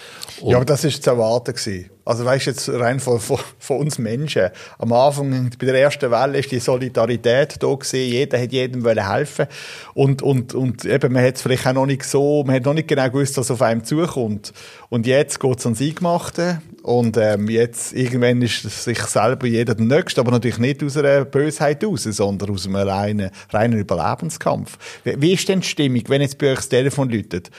[0.41, 1.91] Und ja, aber das ist zu erwarten gewesen.
[2.07, 4.51] Also weißt jetzt rein von, von, von, uns Menschen.
[4.79, 7.97] Am Anfang, bei der ersten Welle, ist die Solidarität da gewesen.
[7.97, 9.47] Jeder hat jedem wollen helfen.
[9.93, 12.75] Und, und, und eben, man hat es vielleicht auch noch nicht so, man hat noch
[12.75, 14.53] nicht genau gewusst, was auf einem zukommt.
[14.89, 16.63] Und jetzt geht es ans Eingemachte.
[16.85, 21.25] Und ähm, jetzt, irgendwann ist sich selber jeder der Nächste, aber natürlich nicht aus einer
[21.25, 24.79] Bösheit raus, sondern aus einem reinen, reinen Überlebenskampf.
[25.03, 27.51] Wie, wie ist denn die Stimmung, wenn jetzt bei euch das Telefon läutet?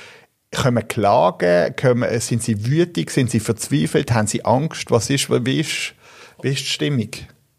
[0.51, 1.75] Können klagen?
[1.75, 3.11] Können, sind sie wütig?
[3.11, 4.13] Sind sie verzweifelt?
[4.13, 4.91] Haben sie Angst?
[4.91, 5.93] Was ist, wie ist,
[6.41, 7.09] wie ist die Stimmung?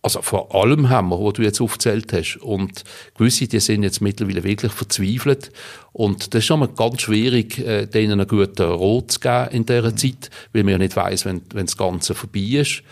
[0.00, 2.36] Also vor allem haben wir, was du jetzt aufgezählt hast.
[2.36, 2.84] Und
[3.16, 5.50] gewisse, die sind jetzt mittlerweile wirklich verzweifelt.
[5.92, 9.66] Und das ist schon mal ganz schwierig, äh, denen einen guten Rot zu geben in
[9.66, 12.82] dieser Zeit, weil man ja nicht weiss, wenn, wenn das Ganze vorbei ist.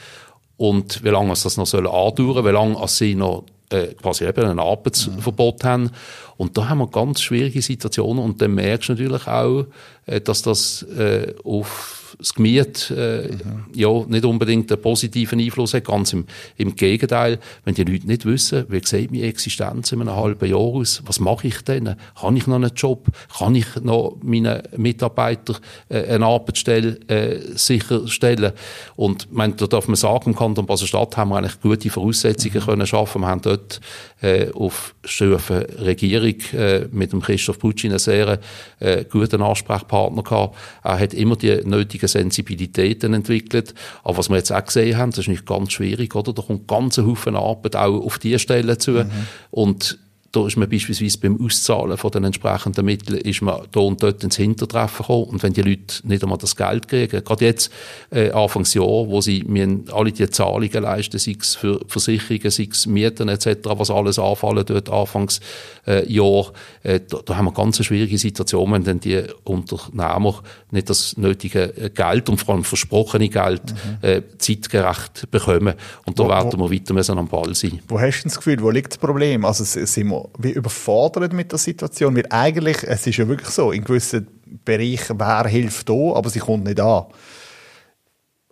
[0.56, 4.58] und wie lange das noch soll andauern, wie lange sie noch äh, quasi eben ein
[4.58, 5.68] Arbeitsverbot mhm.
[5.68, 5.90] haben.
[6.36, 9.66] Und da haben wir ganz schwierige Situationen und dann merkst du natürlich auch,
[10.06, 13.66] äh, dass das äh, auf das Gemüt äh, mhm.
[13.74, 15.84] ja, nicht unbedingt einen positiven Einfluss hat.
[15.84, 16.26] Ganz im,
[16.56, 20.58] im Gegenteil, wenn die Leute nicht wissen, wie sieht meine Existenz in einem halben Jahr
[20.58, 21.96] aus, was mache ich denn?
[22.16, 23.06] Habe ich noch einen Job?
[23.38, 28.52] Kann ich noch meinen Mitarbeitern äh, eine Arbeitsstelle äh, sicherstellen?
[28.96, 32.66] Und mein, da darf man sagen, im Kanton Basel-Stadt haben wir eigentlich gute Voraussetzungen mhm.
[32.66, 33.20] können schaffen.
[33.22, 33.80] Wir haben dort
[34.22, 38.38] äh, auf Stufe Regierung äh, mit dem Christoph Pucci einen sehr
[38.80, 40.56] äh, guten Ansprechpartner gehabt.
[40.82, 43.74] Er hat immer die nötigen Sensibilitäten entwickelt.
[44.04, 46.32] Aber was wir jetzt auch gesehen haben, das ist nicht ganz schwierig, oder?
[46.32, 48.92] Da kommt ganz ein Haufen Arbeit auch auf die Stelle zu.
[48.92, 49.10] Mhm.
[49.50, 49.98] Und
[50.36, 54.22] da ist man beispielsweise beim Auszahlen von den entsprechenden Mitteln ist man da und dort
[54.22, 55.24] ins Hintertreffen gekommen.
[55.24, 57.72] Und wenn die Leute nicht einmal das Geld kriegen, gerade jetzt,
[58.10, 62.86] äh, Anfangsjahr, wo sie mir alle die Zahlungen leisten, sei es für Versicherungen, sei es
[62.86, 65.46] Mieten etc., was alles anfallen dort Anfangsjahr,
[65.86, 70.42] äh, Jahr, äh, da, da, haben wir ganz eine schwierige Situation, wenn dann die Unternehmer
[70.70, 74.08] nicht das nötige äh, Geld und vor allem versprochene Geld mhm.
[74.08, 75.74] äh, zeitgerecht bekommen.
[76.04, 77.80] Und da wo, werden wir weiter müssen am Ball sein.
[77.88, 79.44] Wo hast du das Gefühl, wo liegt das Problem?
[79.44, 82.16] Also sind wir wie überfordert mit der Situation?
[82.16, 84.28] Weil eigentlich, es ist ja wirklich so, in gewissen
[84.64, 87.06] Bereichen, wer hilft da, aber sie kommt nicht an.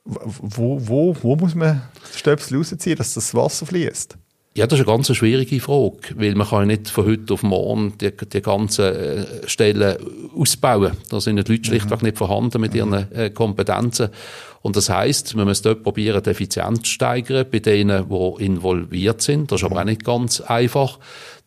[0.05, 1.83] Wo, wo, wo muss man
[2.15, 4.19] Stöpsel rausziehen, dass das Wasser fließt?
[4.57, 7.95] Ja, das ist eine ganz schwierige Frage, weil man kann nicht von heute auf morgen
[8.01, 9.97] die, die ganzen äh, Stellen
[10.37, 10.93] ausbauen.
[11.11, 12.07] Da sind die Leute schlichtweg mhm.
[12.07, 13.07] nicht vorhanden mit ihren mhm.
[13.13, 14.11] äh, Kompetenzen.
[14.63, 19.23] Und das heißt, man muss dort probieren, die Effizienz zu steigern bei denen, die involviert
[19.23, 19.51] sind.
[19.51, 21.01] Das ist aber auch nicht ganz einfach.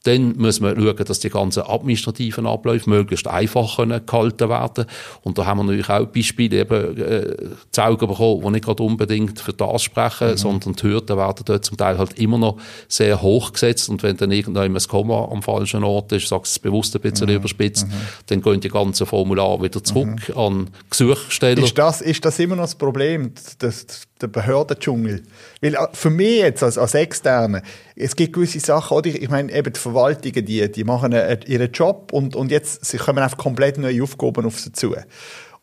[0.04, 4.86] Dann muss man schauen, dass die ganzen administrativen Abläufe möglichst einfach können gehalten werden
[5.24, 7.36] Und da haben wir natürlich auch Beispiele eben, äh,
[7.72, 10.38] zu Augen bekommen, die nicht gerade unbedingt für das sprechen, mhm.
[10.38, 12.58] sondern die Hürden werden dort zum Teil halt immer noch
[12.88, 13.90] sehr hoch gesetzt.
[13.90, 17.28] Und wenn dann irgendwann ein Komma am falschen Ort ist, sagst es bewusst ein bisschen
[17.30, 17.36] mhm.
[17.36, 17.94] überspitzt, mhm.
[18.28, 20.38] dann gehen die ganzen Formulare wieder zurück mhm.
[20.38, 21.64] an Gesuchsteller.
[21.64, 25.24] Ist das, ist das immer noch das Problem, das, der Behördendschungel?
[25.62, 27.62] Weil äh, für mich jetzt als, als Externe,
[27.96, 29.10] es gibt gewisse Sachen, oder?
[29.10, 33.20] ich meine, eben die Verwaltungen, die, die machen ihren Job und, und jetzt sie kommen
[33.20, 34.96] einfach komplett neue Aufgaben auf sie zu.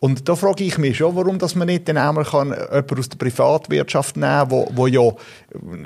[0.05, 3.09] Und da frage ich mich schon, warum dass man nicht den einmal kann, jemanden aus
[3.09, 5.11] der Privatwirtschaft nehmen wo, wo ja,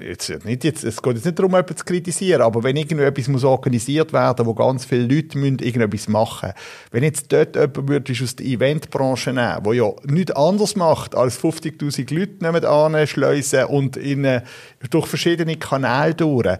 [0.04, 3.44] jetzt, nicht jetzt, es geht jetzt nicht darum, jemanden zu kritisieren, aber wenn irgendetwas muss
[3.44, 6.52] organisiert werden wo ganz viele Leute müssen irgendetwas machen.
[6.90, 11.40] Wenn jetzt dort jemand würdest aus der Eventbranche nehmen, wo ja nichts anderes macht, als
[11.40, 14.42] 50'000 Leute nebenan schleusen und in, äh,
[14.90, 16.58] durch verschiedene Kanäle durch,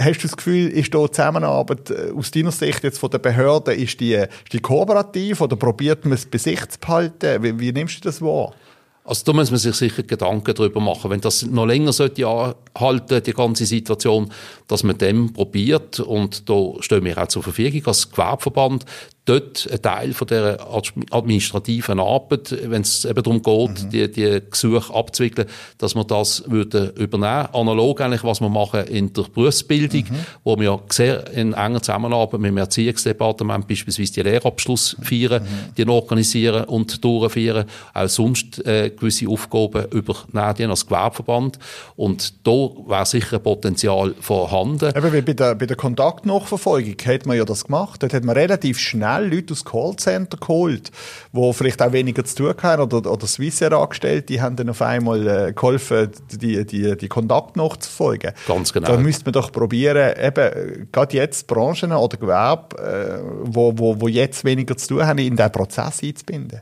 [0.00, 3.78] hast du das Gefühl, ist da Zusammenarbeit äh, aus deiner Sicht jetzt von den Behörden,
[3.78, 7.42] ist die, ist die kooperativ oder probiert man es bei sich zu halten?
[7.42, 8.52] Wie, wie nimmst du das wahr?
[9.06, 11.12] Also da muss man sich sicher Gedanken darüber machen.
[11.12, 14.32] Wenn das noch länger sollte anhalten, die ganze Situation,
[14.66, 18.84] dass man dem probiert, und da stehen wir auch zur Verfügung als Gewerbeverband,
[19.26, 20.58] dort ein Teil von der
[21.10, 23.90] administrativen Arbeit, wenn es eben darum geht, mhm.
[23.90, 27.48] die, die Gesuche abzuwickeln, dass wir das würden übernehmen.
[27.52, 30.26] Analog eigentlich, was wir machen in der Berufsbildung, mhm.
[30.44, 35.74] wo wir sehr in enger Zusammenarbeit mit dem Erziehungsdepartement beispielsweise die Lehrabschlussfeiern, mhm.
[35.76, 41.58] die organisieren und durchführen, auch sonst äh, gewisse Aufgaben übernehmen die als Gewerbeverband.
[41.96, 44.92] Und da wäre sicher ein Potenzial vorhanden.
[44.96, 48.02] Eben wie bei der, bei der Kontaktnachverfolgung hat man ja das gemacht.
[48.02, 50.90] Dort hat man relativ schnell schnell Leute aus Callcenter geholt,
[51.32, 54.82] die vielleicht auch weniger zu tun haben oder, oder Swissair angestellt, die haben dann auf
[54.82, 58.32] einmal äh, geholfen, die, die, die Kontakte nachzufolgen.
[58.46, 58.88] Ganz genau.
[58.88, 64.08] Da müsste man doch probieren, eben, gerade jetzt Branchen oder Gewerbe, äh, wo, wo, wo
[64.08, 66.60] jetzt weniger zu tun haben, in diesen Prozess einzubinden.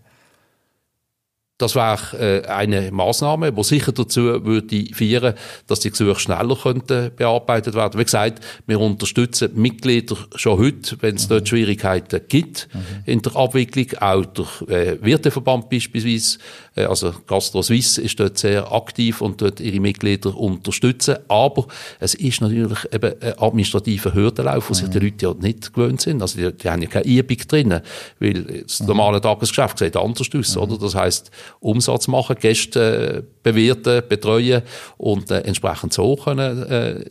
[1.57, 5.35] Das wäre äh, eine Maßnahme, die sicher dazu würde führen,
[5.69, 8.01] dass die Gesuche schneller könnten bearbeitet werden.
[8.01, 11.35] Wie gesagt, wir unterstützen Mitglieder schon heute, wenn es mhm.
[11.35, 12.81] dort Schwierigkeiten gibt mhm.
[13.07, 16.39] in der Abwicklung, auch durch äh, Wirteverband beispielsweise.
[16.75, 21.19] Äh, also Gastro Suisse ist dort sehr aktiv und dort ihre Mitglieder unterstützen.
[21.29, 21.69] Aber
[22.01, 24.79] es ist natürlich eben ein administrativer Hürdenlauf, wo mhm.
[24.79, 26.21] sich die Leute ja nicht gewöhnt sind.
[26.21, 27.81] Also die, die haben ja keine Übung drin,
[28.19, 28.89] weil das mhm.
[28.89, 30.63] normale Tagesgeschäft sieht anders aus, mhm.
[30.63, 30.79] oder?
[30.79, 31.31] Das heißt
[31.61, 34.63] Umsatz machen, Gäste äh, bewirten, betreuen
[34.97, 37.05] und äh, entsprechend so können äh,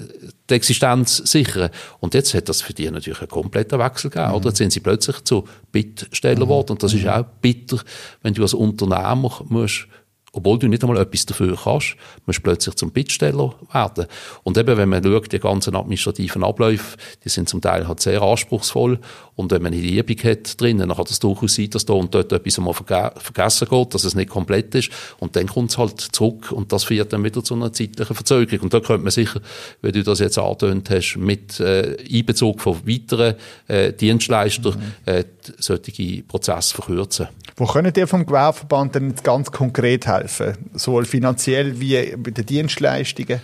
[0.49, 1.69] die Existenz sichern.
[1.99, 4.29] Und jetzt hat das für die natürlich einen kompletten Wechsel gegeben.
[4.29, 4.35] Mhm.
[4.35, 4.49] Oder?
[4.49, 6.41] Jetzt sind sie plötzlich zu Bittsteller mhm.
[6.41, 6.71] geworden.
[6.71, 7.09] Und das ist mhm.
[7.09, 7.79] auch bitter,
[8.21, 9.87] wenn du als Unternehmer musst
[10.35, 14.07] obwohl du nicht einmal etwas dafür kannst, musst du plötzlich zum Bittsteller werden.
[14.41, 18.19] Und eben, wenn man schaut, die ganzen administrativen Abläufe, die sind zum Teil halt sehr
[18.19, 18.99] anspruchsvoll.
[19.35, 22.13] Und wenn man eine Übung hat drinnen, dann kann es durchaus sein, dass da und
[22.15, 24.89] dort etwas einmal verge vergessen geht, dass es nicht komplett ist.
[25.19, 28.63] Und dann kommt es halt zurück und das führt dann wieder zu einer zeitlichen Verzögerung.
[28.63, 29.39] Und da könnte man sicher,
[29.83, 33.35] wie du das jetzt angetönt hast, mit äh, Einbezug von weiteren
[33.67, 35.11] äh, Dienstleistern mhm.
[35.11, 35.23] äh,
[35.59, 37.27] solche Prozesse verkürzen.
[37.55, 40.22] Wo können ihr vom Gewerbeverband denn ganz konkret helfen?
[40.73, 43.41] Sowohl finanziell wie bei den Dienstleistungen?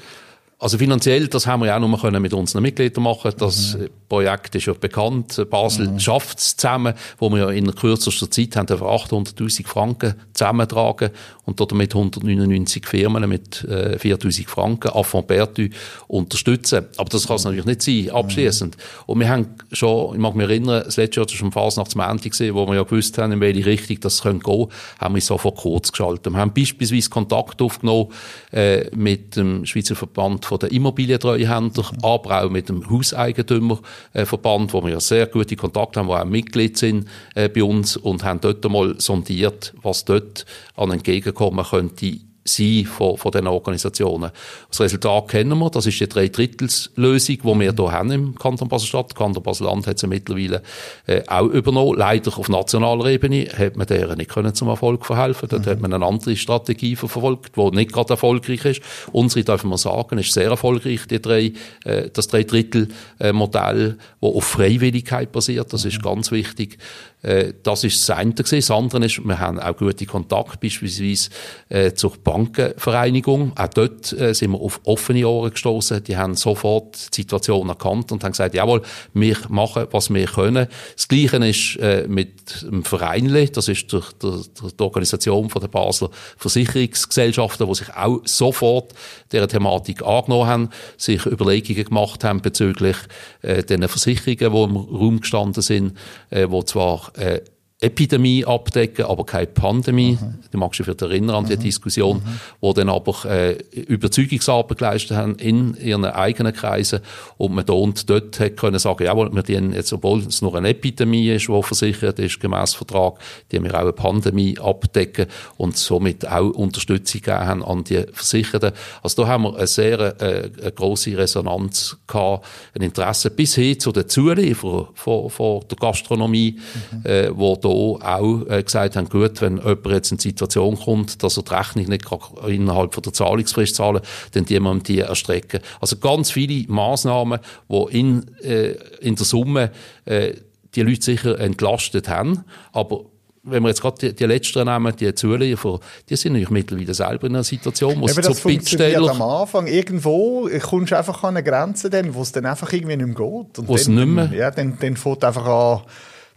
[0.61, 3.31] Also finanziell, das haben wir ja auch nur können mit unseren Mitgliedern machen.
[3.37, 3.87] Das mhm.
[4.09, 5.41] Projekt ist ja bekannt.
[5.49, 5.99] Basel mhm.
[5.99, 11.11] schafft es zusammen, wo wir ja in kürzester Zeit haben 800'000 Franken zusammentragen
[11.45, 15.69] und damit 199 Firmen mit äh, 4'000 Franken Affront Pertu
[16.09, 16.87] unterstützen.
[16.97, 18.75] Aber das kann es natürlich nicht sein, abschließend.
[18.75, 18.81] Mhm.
[19.05, 22.53] Und wir haben schon, ich mag mich erinnern, das letzte Jahr war schon Fasnachtsmänti gesehen,
[22.53, 24.67] wo wir ja gewusst haben, in welche Richtung das gehen könnte,
[24.99, 26.33] haben wir sofort kurz geschaltet.
[26.33, 28.09] Wir haben beispielsweise Kontakt aufgenommen
[28.51, 32.03] äh, mit dem Schweizer Verband von den Immobilientreuhändlern, mhm.
[32.03, 36.77] aber auch mit dem Hauseigentümerverband, wo wir ja sehr gute Kontakte haben, wo auch Mitglied
[36.77, 42.17] sind äh, bei uns und haben dort einmal sondiert, was dort an Entgegenkommen könnte
[42.49, 44.31] sein von, von diesen Organisationen.
[44.69, 49.15] Das Resultat kennen wir, das ist die Drei-Drittels-Lösung, die wir hier haben im Kanton Basel-Stadt.
[49.15, 50.61] Kanton Basel-Land hat sie mittlerweile
[51.07, 51.97] äh, auch übernommen.
[51.97, 55.49] Leider auf nationaler Ebene hat man deren nicht können zum Erfolg verhelfen.
[55.49, 55.69] Dort mhm.
[55.69, 58.81] hat man eine andere Strategie verfolgt, die nicht gerade erfolgreich ist.
[59.11, 61.53] Unsere, darf man sagen, ist sehr erfolgreich, die drei,
[61.85, 65.71] äh, das Drei-Drittel-Modell, das auf Freiwilligkeit basiert.
[65.73, 66.77] Das ist ganz wichtig.
[67.21, 68.33] Äh, das ist das eine.
[68.33, 71.29] Das andere ist, wir haben auch gute Kontakte beispielsweise
[71.67, 73.53] äh, zur Bankenvereinigung.
[73.57, 76.03] Auch dort äh, sind wir auf offene Ohren gestoßen.
[76.03, 78.81] Die haben sofort die Situation erkannt und haben gesagt, jawohl,
[79.13, 80.67] wir machen, was wir können.
[80.95, 83.47] Das Gleiche ist äh, mit dem Vereinle.
[83.49, 88.93] Das ist durch, durch, durch die Organisation von der Basler Versicherungsgesellschaften, die sich auch sofort
[89.31, 92.95] dieser Thematik angenommen haben, sich Überlegungen gemacht haben bezüglich
[93.41, 95.97] äh, den Versicherungen, die im Raum gestanden sind,
[96.29, 97.41] äh, wo zwar äh,
[97.81, 100.17] Epidemie abdecken, aber keine Pandemie.
[100.19, 100.39] Mhm.
[100.51, 101.61] Du magst dich vielleicht erinnern an die mhm.
[101.61, 102.39] Diskussion, mhm.
[102.59, 106.99] wo dann aber äh, Überzeugungsarbeit geleistet haben in ihren eigenen Kreisen
[107.37, 110.55] und man da und dort hat können sagen, jawohl, wir dienen jetzt, obwohl es nur
[110.55, 113.13] eine Epidemie ist, die versichert ist, gemäß Vertrag,
[113.51, 118.73] die wir auch eine Pandemie abdecken und somit auch Unterstützung gegeben haben an die Versicherten.
[119.01, 123.79] Also da haben wir eine sehr äh, eine grosse Resonanz gehabt, ein Interesse bis hin
[123.79, 126.59] zu den Zulieferern von, von der Gastronomie,
[126.91, 127.09] mhm.
[127.09, 131.23] äh, wo da auch äh, gesagt haben, gut, wenn jemand jetzt in die Situation kommt,
[131.23, 132.05] dass er die Rechnung nicht
[132.47, 134.01] innerhalb von der Zahlungsfrist zahlen,
[134.33, 135.61] dann die man die erstrecken.
[135.79, 139.71] Also ganz viele Massnahmen, die in, äh, in der Summe
[140.05, 140.33] äh,
[140.75, 143.05] die Leute sicher entlastet haben, aber
[143.43, 145.79] wenn wir jetzt gerade die, die letzten nehmen, die Zulieferer,
[146.09, 149.11] die sind natürlich mittlerweile selber in einer Situation, wo sie zu Bittsteller...
[149.11, 149.67] am Anfang.
[149.67, 153.67] Irgendwo kommst du einfach an eine Grenze, wo es dann einfach irgendwie nicht mehr geht.
[153.67, 154.29] Wo es nicht mehr...
[154.33, 155.81] Ja, dann, dann fängt einfach an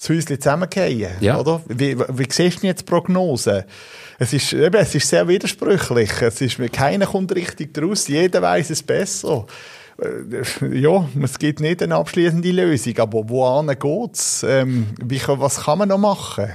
[0.02, 1.38] das Häuschen zusammengehen, ja.
[1.38, 1.62] oder?
[1.68, 3.66] Wie, wie siehst du jetzt die Prognose?
[4.18, 6.10] Es ist, eben, es ist sehr widersprüchlich.
[6.20, 9.46] Es ist, keiner kommt richtig draus, jeder weiß es besser.
[10.00, 14.44] Äh, ja, es gibt nicht eine abschließende Lösung, aber wohin geht es?
[14.46, 16.52] Ähm, was kann man noch machen?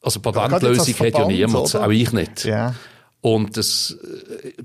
[0.00, 1.86] Also Patentlösung hat ja niemand, oder?
[1.86, 2.44] auch ich nicht.
[2.44, 2.74] Ja.
[3.20, 3.96] Und es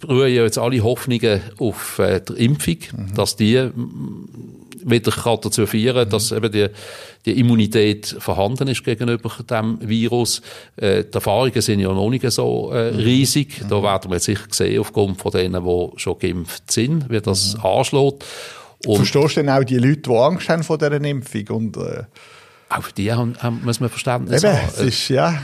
[0.07, 3.13] ruhen ja jetzt alle Hoffnungen auf äh, die Impfung, mhm.
[3.13, 3.69] dass die
[4.85, 6.11] wieder kann dazu führen, mhm.
[6.11, 6.67] dass eben die,
[7.25, 10.41] die Immunität vorhanden ist gegenüber dem Virus.
[10.75, 12.99] Äh, die Erfahrungen sind ja noch nicht so äh, mhm.
[12.99, 13.63] riesig.
[13.63, 13.69] Mhm.
[13.69, 17.55] Da werden wir jetzt sicher sehen, aufgrund von denen, die schon geimpft sind, wie das
[17.55, 17.65] mhm.
[17.65, 18.25] anschlägt.
[18.85, 21.47] Und Verstehst du denn auch die Leute, die Angst haben vor dieser Impfung?
[21.49, 22.03] Und, äh,
[22.69, 24.67] auch die haben, haben, muss man Verständnis eben, haben.
[24.67, 25.41] Es ist, ja.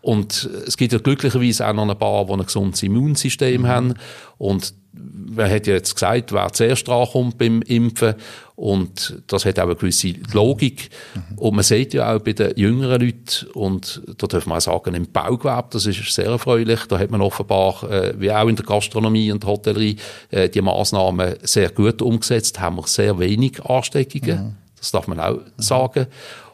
[0.00, 3.66] Und es gibt ja glücklicherweise auch noch ein paar, die ein gesundes Immunsystem mhm.
[3.66, 3.94] haben.
[4.38, 8.14] Und man hat ja jetzt gesagt, wer zuerst drankommt beim Impfen.
[8.56, 10.90] Und das hat auch eine gewisse Logik.
[11.14, 11.38] Mhm.
[11.38, 14.94] Und man sieht ja auch bei den jüngeren Leuten, und da dürfen wir auch sagen,
[14.94, 18.64] im Baugewerbe, das ist sehr erfreulich, da hat man offenbar, äh, wie auch in der
[18.64, 19.96] Gastronomie und Hotellerie,
[20.30, 24.38] äh, die Maßnahmen sehr gut umgesetzt, haben wir sehr wenig Ansteckungen.
[24.38, 24.54] Mhm.
[24.76, 26.06] Das darf man auch sagen.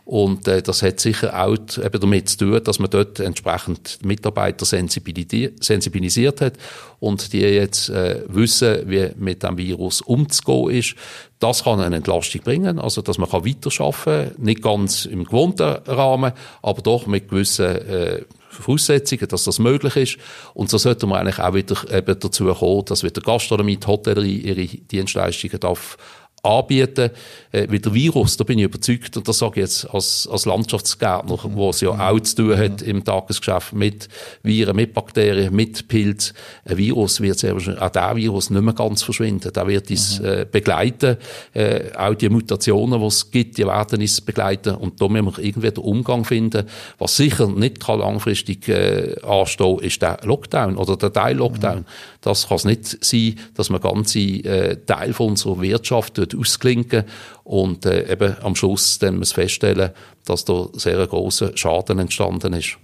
[0.04, 4.66] Und äh, das hat sicher auch eben damit zu tun, dass man dort entsprechend Mitarbeiter
[4.66, 6.54] sensibilisiert hat
[7.00, 10.94] und die jetzt äh, wissen, wie mit dem Virus umzugehen ist.
[11.38, 15.78] Das kann eine Entlastung bringen, also dass man kann weiterarbeiten kann, nicht ganz im gewohnten
[15.86, 20.18] Rahmen, aber doch mit gewissen äh, Voraussetzungen, dass das möglich ist.
[20.54, 24.38] Und so sollte man eigentlich auch wieder eben dazu kommen, dass wieder Gastronomie, die Hotellerie
[24.38, 25.96] ihre Dienstleistungen darf
[26.44, 27.10] anbieten
[27.52, 28.36] äh, wie der Virus.
[28.36, 31.54] Da bin ich überzeugt, und das sage ich jetzt als, als Landschaftsgärtner, mhm.
[31.54, 32.88] wo es ja auch zu tun hat mhm.
[32.88, 34.08] im Tagesgeschäft mit
[34.42, 36.34] Viren, mit Bakterien, mit Pilz.
[36.64, 39.52] Ein Virus wird sehr wahrscheinlich, auch der Virus nicht mehr ganz verschwinden.
[39.52, 40.26] Der wird uns mhm.
[40.26, 41.16] äh, begleiten.
[41.52, 44.74] Äh, auch die Mutationen, die es gibt, die werden uns begleiten.
[44.74, 46.66] Und da müssen wir irgendwie den Umgang finden.
[46.98, 51.78] Was sicher nicht kann langfristig äh, anstehen, ist der Lockdown oder der Teil-Lockdown.
[51.78, 51.84] Mhm.
[52.24, 57.04] Das kann es nicht sein, dass man ganze äh, Teil von unserer Wirtschaft ausklinken
[57.42, 59.90] und äh, eben am Schluss dann muss feststellen,
[60.24, 62.78] dass da sehr ein grosser Schaden entstanden ist.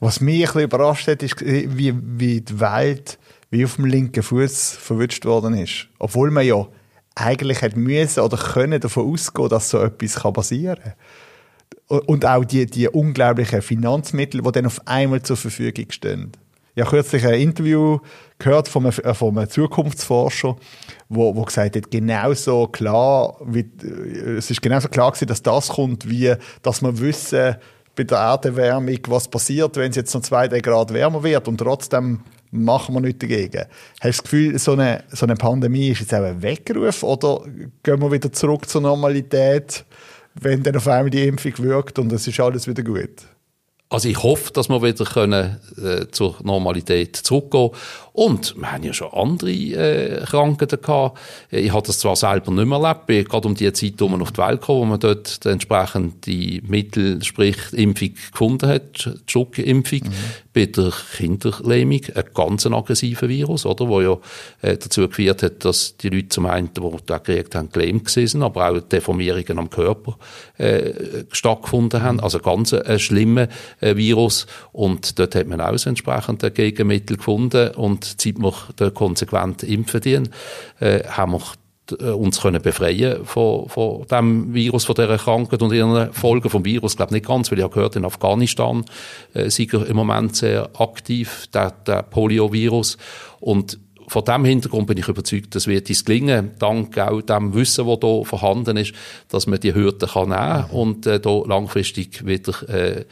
[0.00, 3.18] Was mich ein bisschen überrascht hat, ist, wie, wie die Welt
[3.48, 5.86] wie auf dem linken Fuß verwünscht worden ist.
[5.98, 6.66] Obwohl man ja
[7.14, 10.94] eigentlich hätte müssen oder können davon ausgehen, dass so etwas passieren
[11.88, 12.00] kann.
[12.00, 16.32] Und auch die, die unglaublichen Finanzmittel, die dann auf einmal zur Verfügung stehen.
[16.76, 18.00] Ich habe kürzlich ein Interview
[18.38, 20.56] gehört von einem, von einem Zukunftsforscher,
[21.08, 25.68] wo, wo gesagt hat, genauso klar, wie, äh, es ist genauso klar gewesen, dass das
[25.68, 27.56] kommt, wie, dass man wissen,
[27.96, 31.56] bei der Erderwärmung, was passiert, wenn es jetzt noch zwei, drei Grad wärmer wird und
[31.56, 32.20] trotzdem
[32.50, 33.64] machen wir nichts dagegen.
[34.00, 37.40] Hast du das Gefühl, so eine, so eine Pandemie ist jetzt auch ein Weckruf oder
[37.82, 39.84] gehen wir wieder zurück zur Normalität,
[40.34, 43.22] wenn dann auf einmal die Impfung wirkt und es ist alles wieder gut?
[43.88, 47.70] Also ich hoffe, dass wir wieder können, äh, zur Normalität zurückgehen
[48.16, 51.18] und wir haben ja schon andere äh, Krankheiten gehabt.
[51.50, 54.22] Ich habe das zwar selber nicht mehr erlebt, bin gerade um die Zeit, wo man
[54.22, 59.30] auf die Welt kam, wo man dort entsprechend die Mittel, sprich Impfung gefunden hat, die
[59.30, 60.12] Schluckimpfung, mhm.
[60.54, 64.16] bei der Kinderlähmung, ein ganz aggressiver Virus, oder, wo ja
[64.62, 68.42] äh, dazu geführt hat, dass die Leute zum einen, die das gekriegt haben, gelähmt gewesen
[68.42, 70.16] aber auch Deformierungen am Körper
[70.56, 72.20] äh, stattgefunden haben.
[72.20, 73.48] Also ganz ein schlimmer
[73.80, 78.90] äh, Virus und dort hat man auch entsprechend ein Gegenmittel gefunden und seit wir da
[78.90, 80.28] konsequent impfen, dienen,
[80.80, 81.42] äh, haben wir
[82.00, 86.64] äh, uns können befreien von, von dem Virus, von dieser Krankheit und ihren Folgen vom
[86.64, 86.92] Virus.
[86.92, 88.84] Ich glaube nicht ganz, weil ich habe gehört, in Afghanistan
[89.34, 92.96] äh, sind im Moment sehr aktiv, der, der Poliovirus.
[93.40, 93.78] Und
[94.08, 97.98] vor dem Hintergrund bin ich überzeugt, dass wird es gelingen, dank auch dem Wissen, das
[98.00, 98.92] hier vorhanden ist,
[99.28, 100.78] dass man die Hürden kann nehmen mhm.
[100.78, 103.04] und äh, da langfristig wieder äh,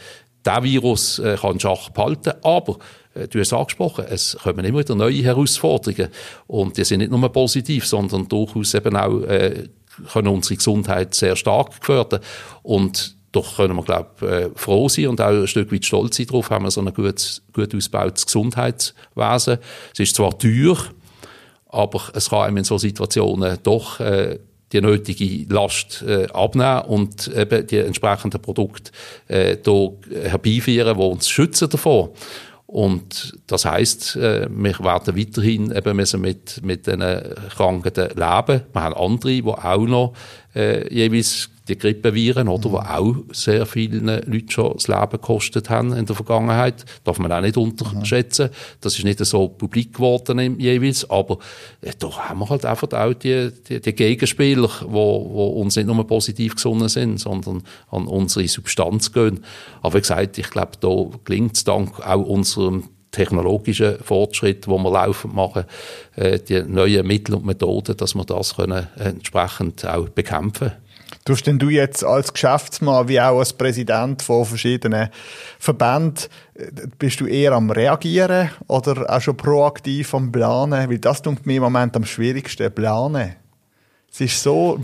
[0.44, 2.34] der Virus äh, kann Schach behalten.
[2.42, 2.78] Aber
[3.14, 6.08] du hast angesprochen, es kommen immer wieder neue Herausforderungen.
[6.46, 9.68] Und die sind nicht nur positiv, sondern durchaus eben auch, äh,
[10.12, 12.20] können unsere Gesundheit sehr stark gefördern.
[12.62, 16.26] Und doch können wir, glaube äh, froh sein und auch ein Stück weit stolz sein
[16.26, 19.58] darauf, haben wir so ein gut, gut ausgebautes Gesundheitswesen.
[19.92, 20.76] Es ist zwar teuer,
[21.68, 24.38] aber es kann einem in so Situationen doch äh,
[24.72, 28.92] die nötige Last äh, abnehmen und eben die entsprechenden Produkte
[29.28, 32.10] äh, herbeiführen, die uns schützen davor.
[32.74, 37.04] Und das heißt, äh, wir werden weiterhin eben müssen mit, mit diesen
[37.50, 38.62] Krankheiten leben.
[38.72, 40.14] Wir haben andere, die auch noch
[40.56, 42.72] äh, jeweils die Grippeviren, oder, mhm.
[42.72, 46.84] die auch sehr vielen Leuten schon das Leben gekostet haben in der Vergangenheit.
[47.04, 48.46] Darf man auch nicht unterschätzen.
[48.46, 48.76] Mhm.
[48.80, 51.38] Das ist nicht so publik geworden jeweils, aber
[51.80, 55.86] äh, da haben wir halt einfach auch die, die, die Gegenspieler, wo, wo uns nicht
[55.86, 59.40] nur positiv gesonnen sind, sondern an unsere Substanz gehen.
[59.80, 64.90] Aber wie gesagt, ich glaube, da gelingt es dank auch unserem technologischen Fortschritt, wo wir
[64.90, 65.64] laufend machen,
[66.16, 70.83] äh, die neuen Mittel und Methoden, dass wir das können entsprechend auch bekämpfen können.
[71.24, 75.08] Tust denn du jetzt als Geschäftsmann wie auch als Präsident von verschiedenen
[75.58, 76.66] Verbänden, äh,
[76.98, 80.90] bist du eher am Reagieren oder auch schon proaktiv am Planen?
[80.90, 83.36] Weil das tut mir im Moment am schwierigsten, planen.
[84.12, 84.78] Es ist so,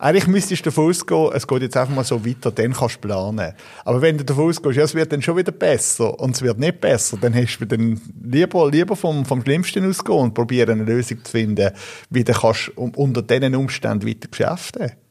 [0.00, 3.08] eigentlich müsstest du davon ausgehen, es geht jetzt einfach mal so weiter, dann kannst du
[3.08, 3.54] planen.
[3.84, 6.58] Aber wenn du davon ausgehst, ja, es wird dann schon wieder besser und es wird
[6.58, 10.84] nicht besser, dann hast du dann lieber, lieber vom, vom Schlimmsten ausgehen und probieren eine
[10.84, 11.70] Lösung zu finden,
[12.10, 15.05] wie du kannst unter diesen Umständen weiter geschäften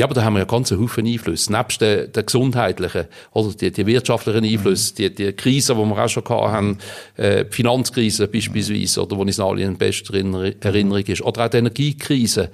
[0.00, 1.52] ja, aber da haben wir ja ganz Haufen Einflüsse.
[1.52, 3.52] Nebst den, den gesundheitlichen oder?
[3.52, 6.78] Die, die wirtschaftlichen Einflüsse, die, die Krise, die wir auch schon gehabt haben,
[7.18, 11.58] äh, die Finanzkrise beispielsweise, oder wo uns alle in bester Erinnerung ist, oder auch die
[11.58, 12.50] Energiekrise.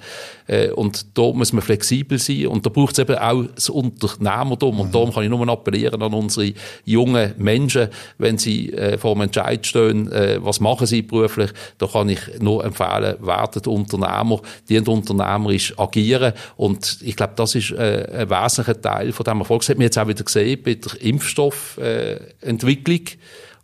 [0.47, 2.47] Äh, und da muss man flexibel sein.
[2.47, 4.81] Und da braucht es eben auch das Unternehmertum.
[4.81, 6.51] Und darum kann ich nur appellieren an unsere
[6.83, 7.87] jungen Menschen,
[8.17, 12.19] wenn sie äh, vor dem Entscheid stehen, äh, was machen sie beruflich, da kann ich
[12.41, 16.33] nur empfehlen, werdet Unternehmer, die unternehmerisch agieren.
[16.57, 19.61] Und ich glaube, das ist äh, ein wesentlicher Teil von dem Erfolg.
[19.61, 22.99] Das hat man jetzt auch wieder gesehen bei der Impfstoffentwicklung.
[22.99, 23.17] Äh,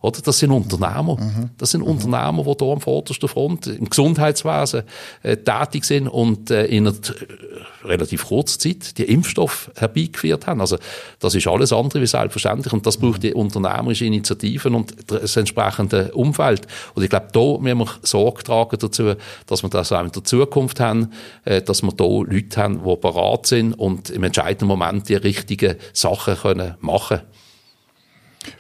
[0.03, 0.19] Oder?
[0.21, 1.15] Das sind Unternehmer.
[1.15, 1.49] Mhm.
[1.57, 1.81] Das sind.
[1.81, 4.83] Unternehmer, die hier am vordersten Front im Gesundheitswesen
[5.23, 10.59] äh, tätig sind und äh, in einer äh, relativ kurzer Zeit die Impfstoff herbeigeführt haben.
[10.59, 10.77] Also
[11.19, 16.11] das ist alles andere wie selbstverständlich und das braucht die unternehmerische Initiativen und das entsprechende
[16.11, 16.67] Umfeld.
[16.95, 19.13] Und ich glaube, da müssen wir Sorge tragen dazu,
[19.47, 21.11] dass wir das auch in der Zukunft haben,
[21.45, 25.77] äh, dass wir da Leute haben, die bereit sind und im entscheidenden Moment die richtigen
[25.93, 27.21] Sachen können machen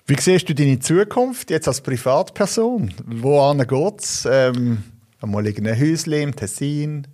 [0.05, 2.93] Wie siehst du deine Zukunft jetzt als Privatperson?
[3.05, 4.27] Wohin geht's?
[4.29, 4.83] Ähm,
[5.21, 7.07] einmal in einem Häuschen im Tessin?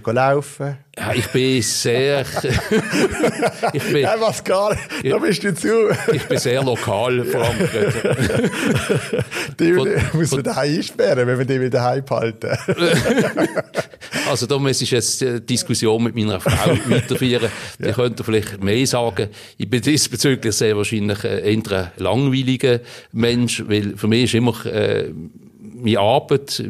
[0.00, 0.78] Bisschen laufen.
[0.98, 2.20] Ja, ich bin sehr...
[3.72, 5.90] ich bin, ja, was gar da bist du zu.
[6.12, 7.94] ich bin sehr lokal verankert.
[9.60, 12.50] die von, muss man daheim einsperren, wenn wir die wieder daheim behalten.
[14.30, 17.50] also da muss ich jetzt die Diskussion mit meiner Frau weiterführen.
[17.78, 17.92] Die ja.
[17.92, 19.28] könnte vielleicht mehr sagen.
[19.56, 21.62] Ich bin diesbezüglich sehr wahrscheinlich ein
[21.96, 22.80] langweiliger
[23.12, 24.66] Mensch, weil für mich ist immer...
[24.66, 25.10] Äh,
[25.82, 26.62] meine Arbeit,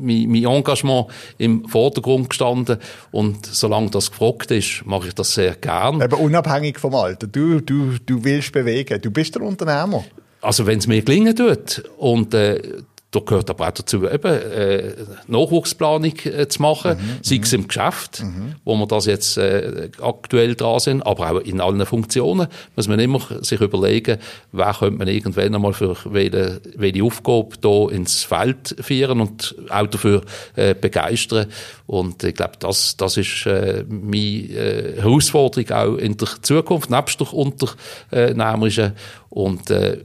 [0.00, 1.06] mein, mein Engagement
[1.38, 2.78] im Vordergrund gestanden.
[3.10, 6.02] Und solange das gefragt ist, mache ich das sehr gern.
[6.02, 7.26] Aber unabhängig vom Alter.
[7.26, 9.00] Du, du, du willst bewegen.
[9.00, 10.04] Du bist der Unternehmer.
[10.40, 12.60] Also wenn es mir gelingen tut und äh,
[13.18, 14.92] da gehört aber auch dazu, eben, äh,
[15.26, 18.54] Nachwuchsplanung äh, zu machen, mhm, sei es im Geschäft, mhm.
[18.64, 22.98] wo wir das jetzt äh, aktuell dran sind, aber auch in allen Funktionen muss man
[23.00, 24.18] immer sich überlegen,
[24.52, 29.86] wer könnte man irgendwann einmal für welche, welche Aufgabe da ins Feld führen und auch
[29.86, 30.22] dafür
[30.56, 31.46] äh, begeistern.
[31.86, 37.20] Und ich glaube, das, das ist äh, meine äh, Herausforderung auch in der Zukunft, nebst
[37.20, 38.92] der unternehmerischen.
[39.30, 40.04] Und äh,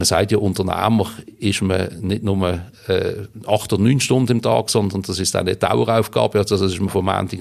[0.00, 3.12] man sagt ja, Unternehmer ist man nicht nur äh,
[3.46, 6.38] acht oder neun Stunden im Tag, sondern das ist eine Daueraufgabe.
[6.38, 7.38] Also das ist man vom Montag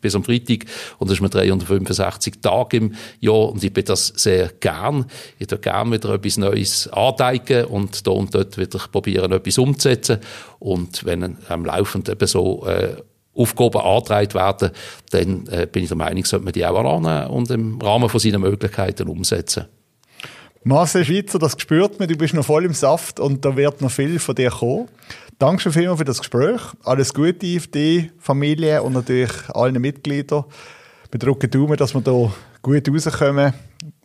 [0.00, 0.66] bis am Freitag
[1.00, 5.06] und das ist man 365 Tage im Jahr und ich bin das sehr gern.
[5.40, 10.18] Ich tue gern wieder etwas Neues andenken und da und dort wieder probieren, etwas umzusetzen.
[10.60, 12.94] Und wenn am Laufenden eben so äh,
[13.34, 14.70] Aufgaben angetragen werden,
[15.10, 18.20] dann äh, bin ich der Meinung, sollte man die auch annehmen und im Rahmen von
[18.20, 19.66] seinen Möglichkeiten umsetzen.
[20.64, 23.90] Marcel Schweizer, das spürt man, du bist noch voll im Saft und da wird noch
[23.90, 24.88] viel von dir kommen.
[25.38, 26.60] Danke schon vielmals für das Gespräch.
[26.82, 30.44] Alles Gute für die Familie und natürlich allen Mitgliedern.
[31.10, 33.54] Wir drücken Daumen, dass wir da gut rauskommen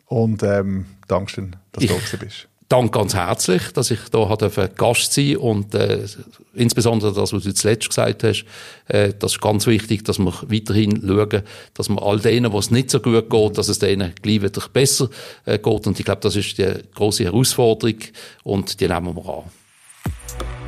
[0.06, 5.14] und ähm, Dankeschön, dass du da bist danke ganz herzlich, dass ich da hatte Gast
[5.14, 6.06] sein und äh,
[6.54, 8.46] insbesondere das, was du zuletzt gesagt hast,
[8.88, 11.44] äh, das ist ganz wichtig, dass wir weiterhin schauen,
[11.74, 14.62] dass wir all denen, wo es nicht so gut geht, dass es denen gleich wieder
[14.72, 15.10] besser
[15.46, 18.00] äh, geht und ich glaube, das ist die große Herausforderung
[18.44, 19.44] und die nehmen wir an.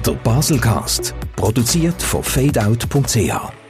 [0.06, 3.65] Der Baselcast, produziert von fadeout.ch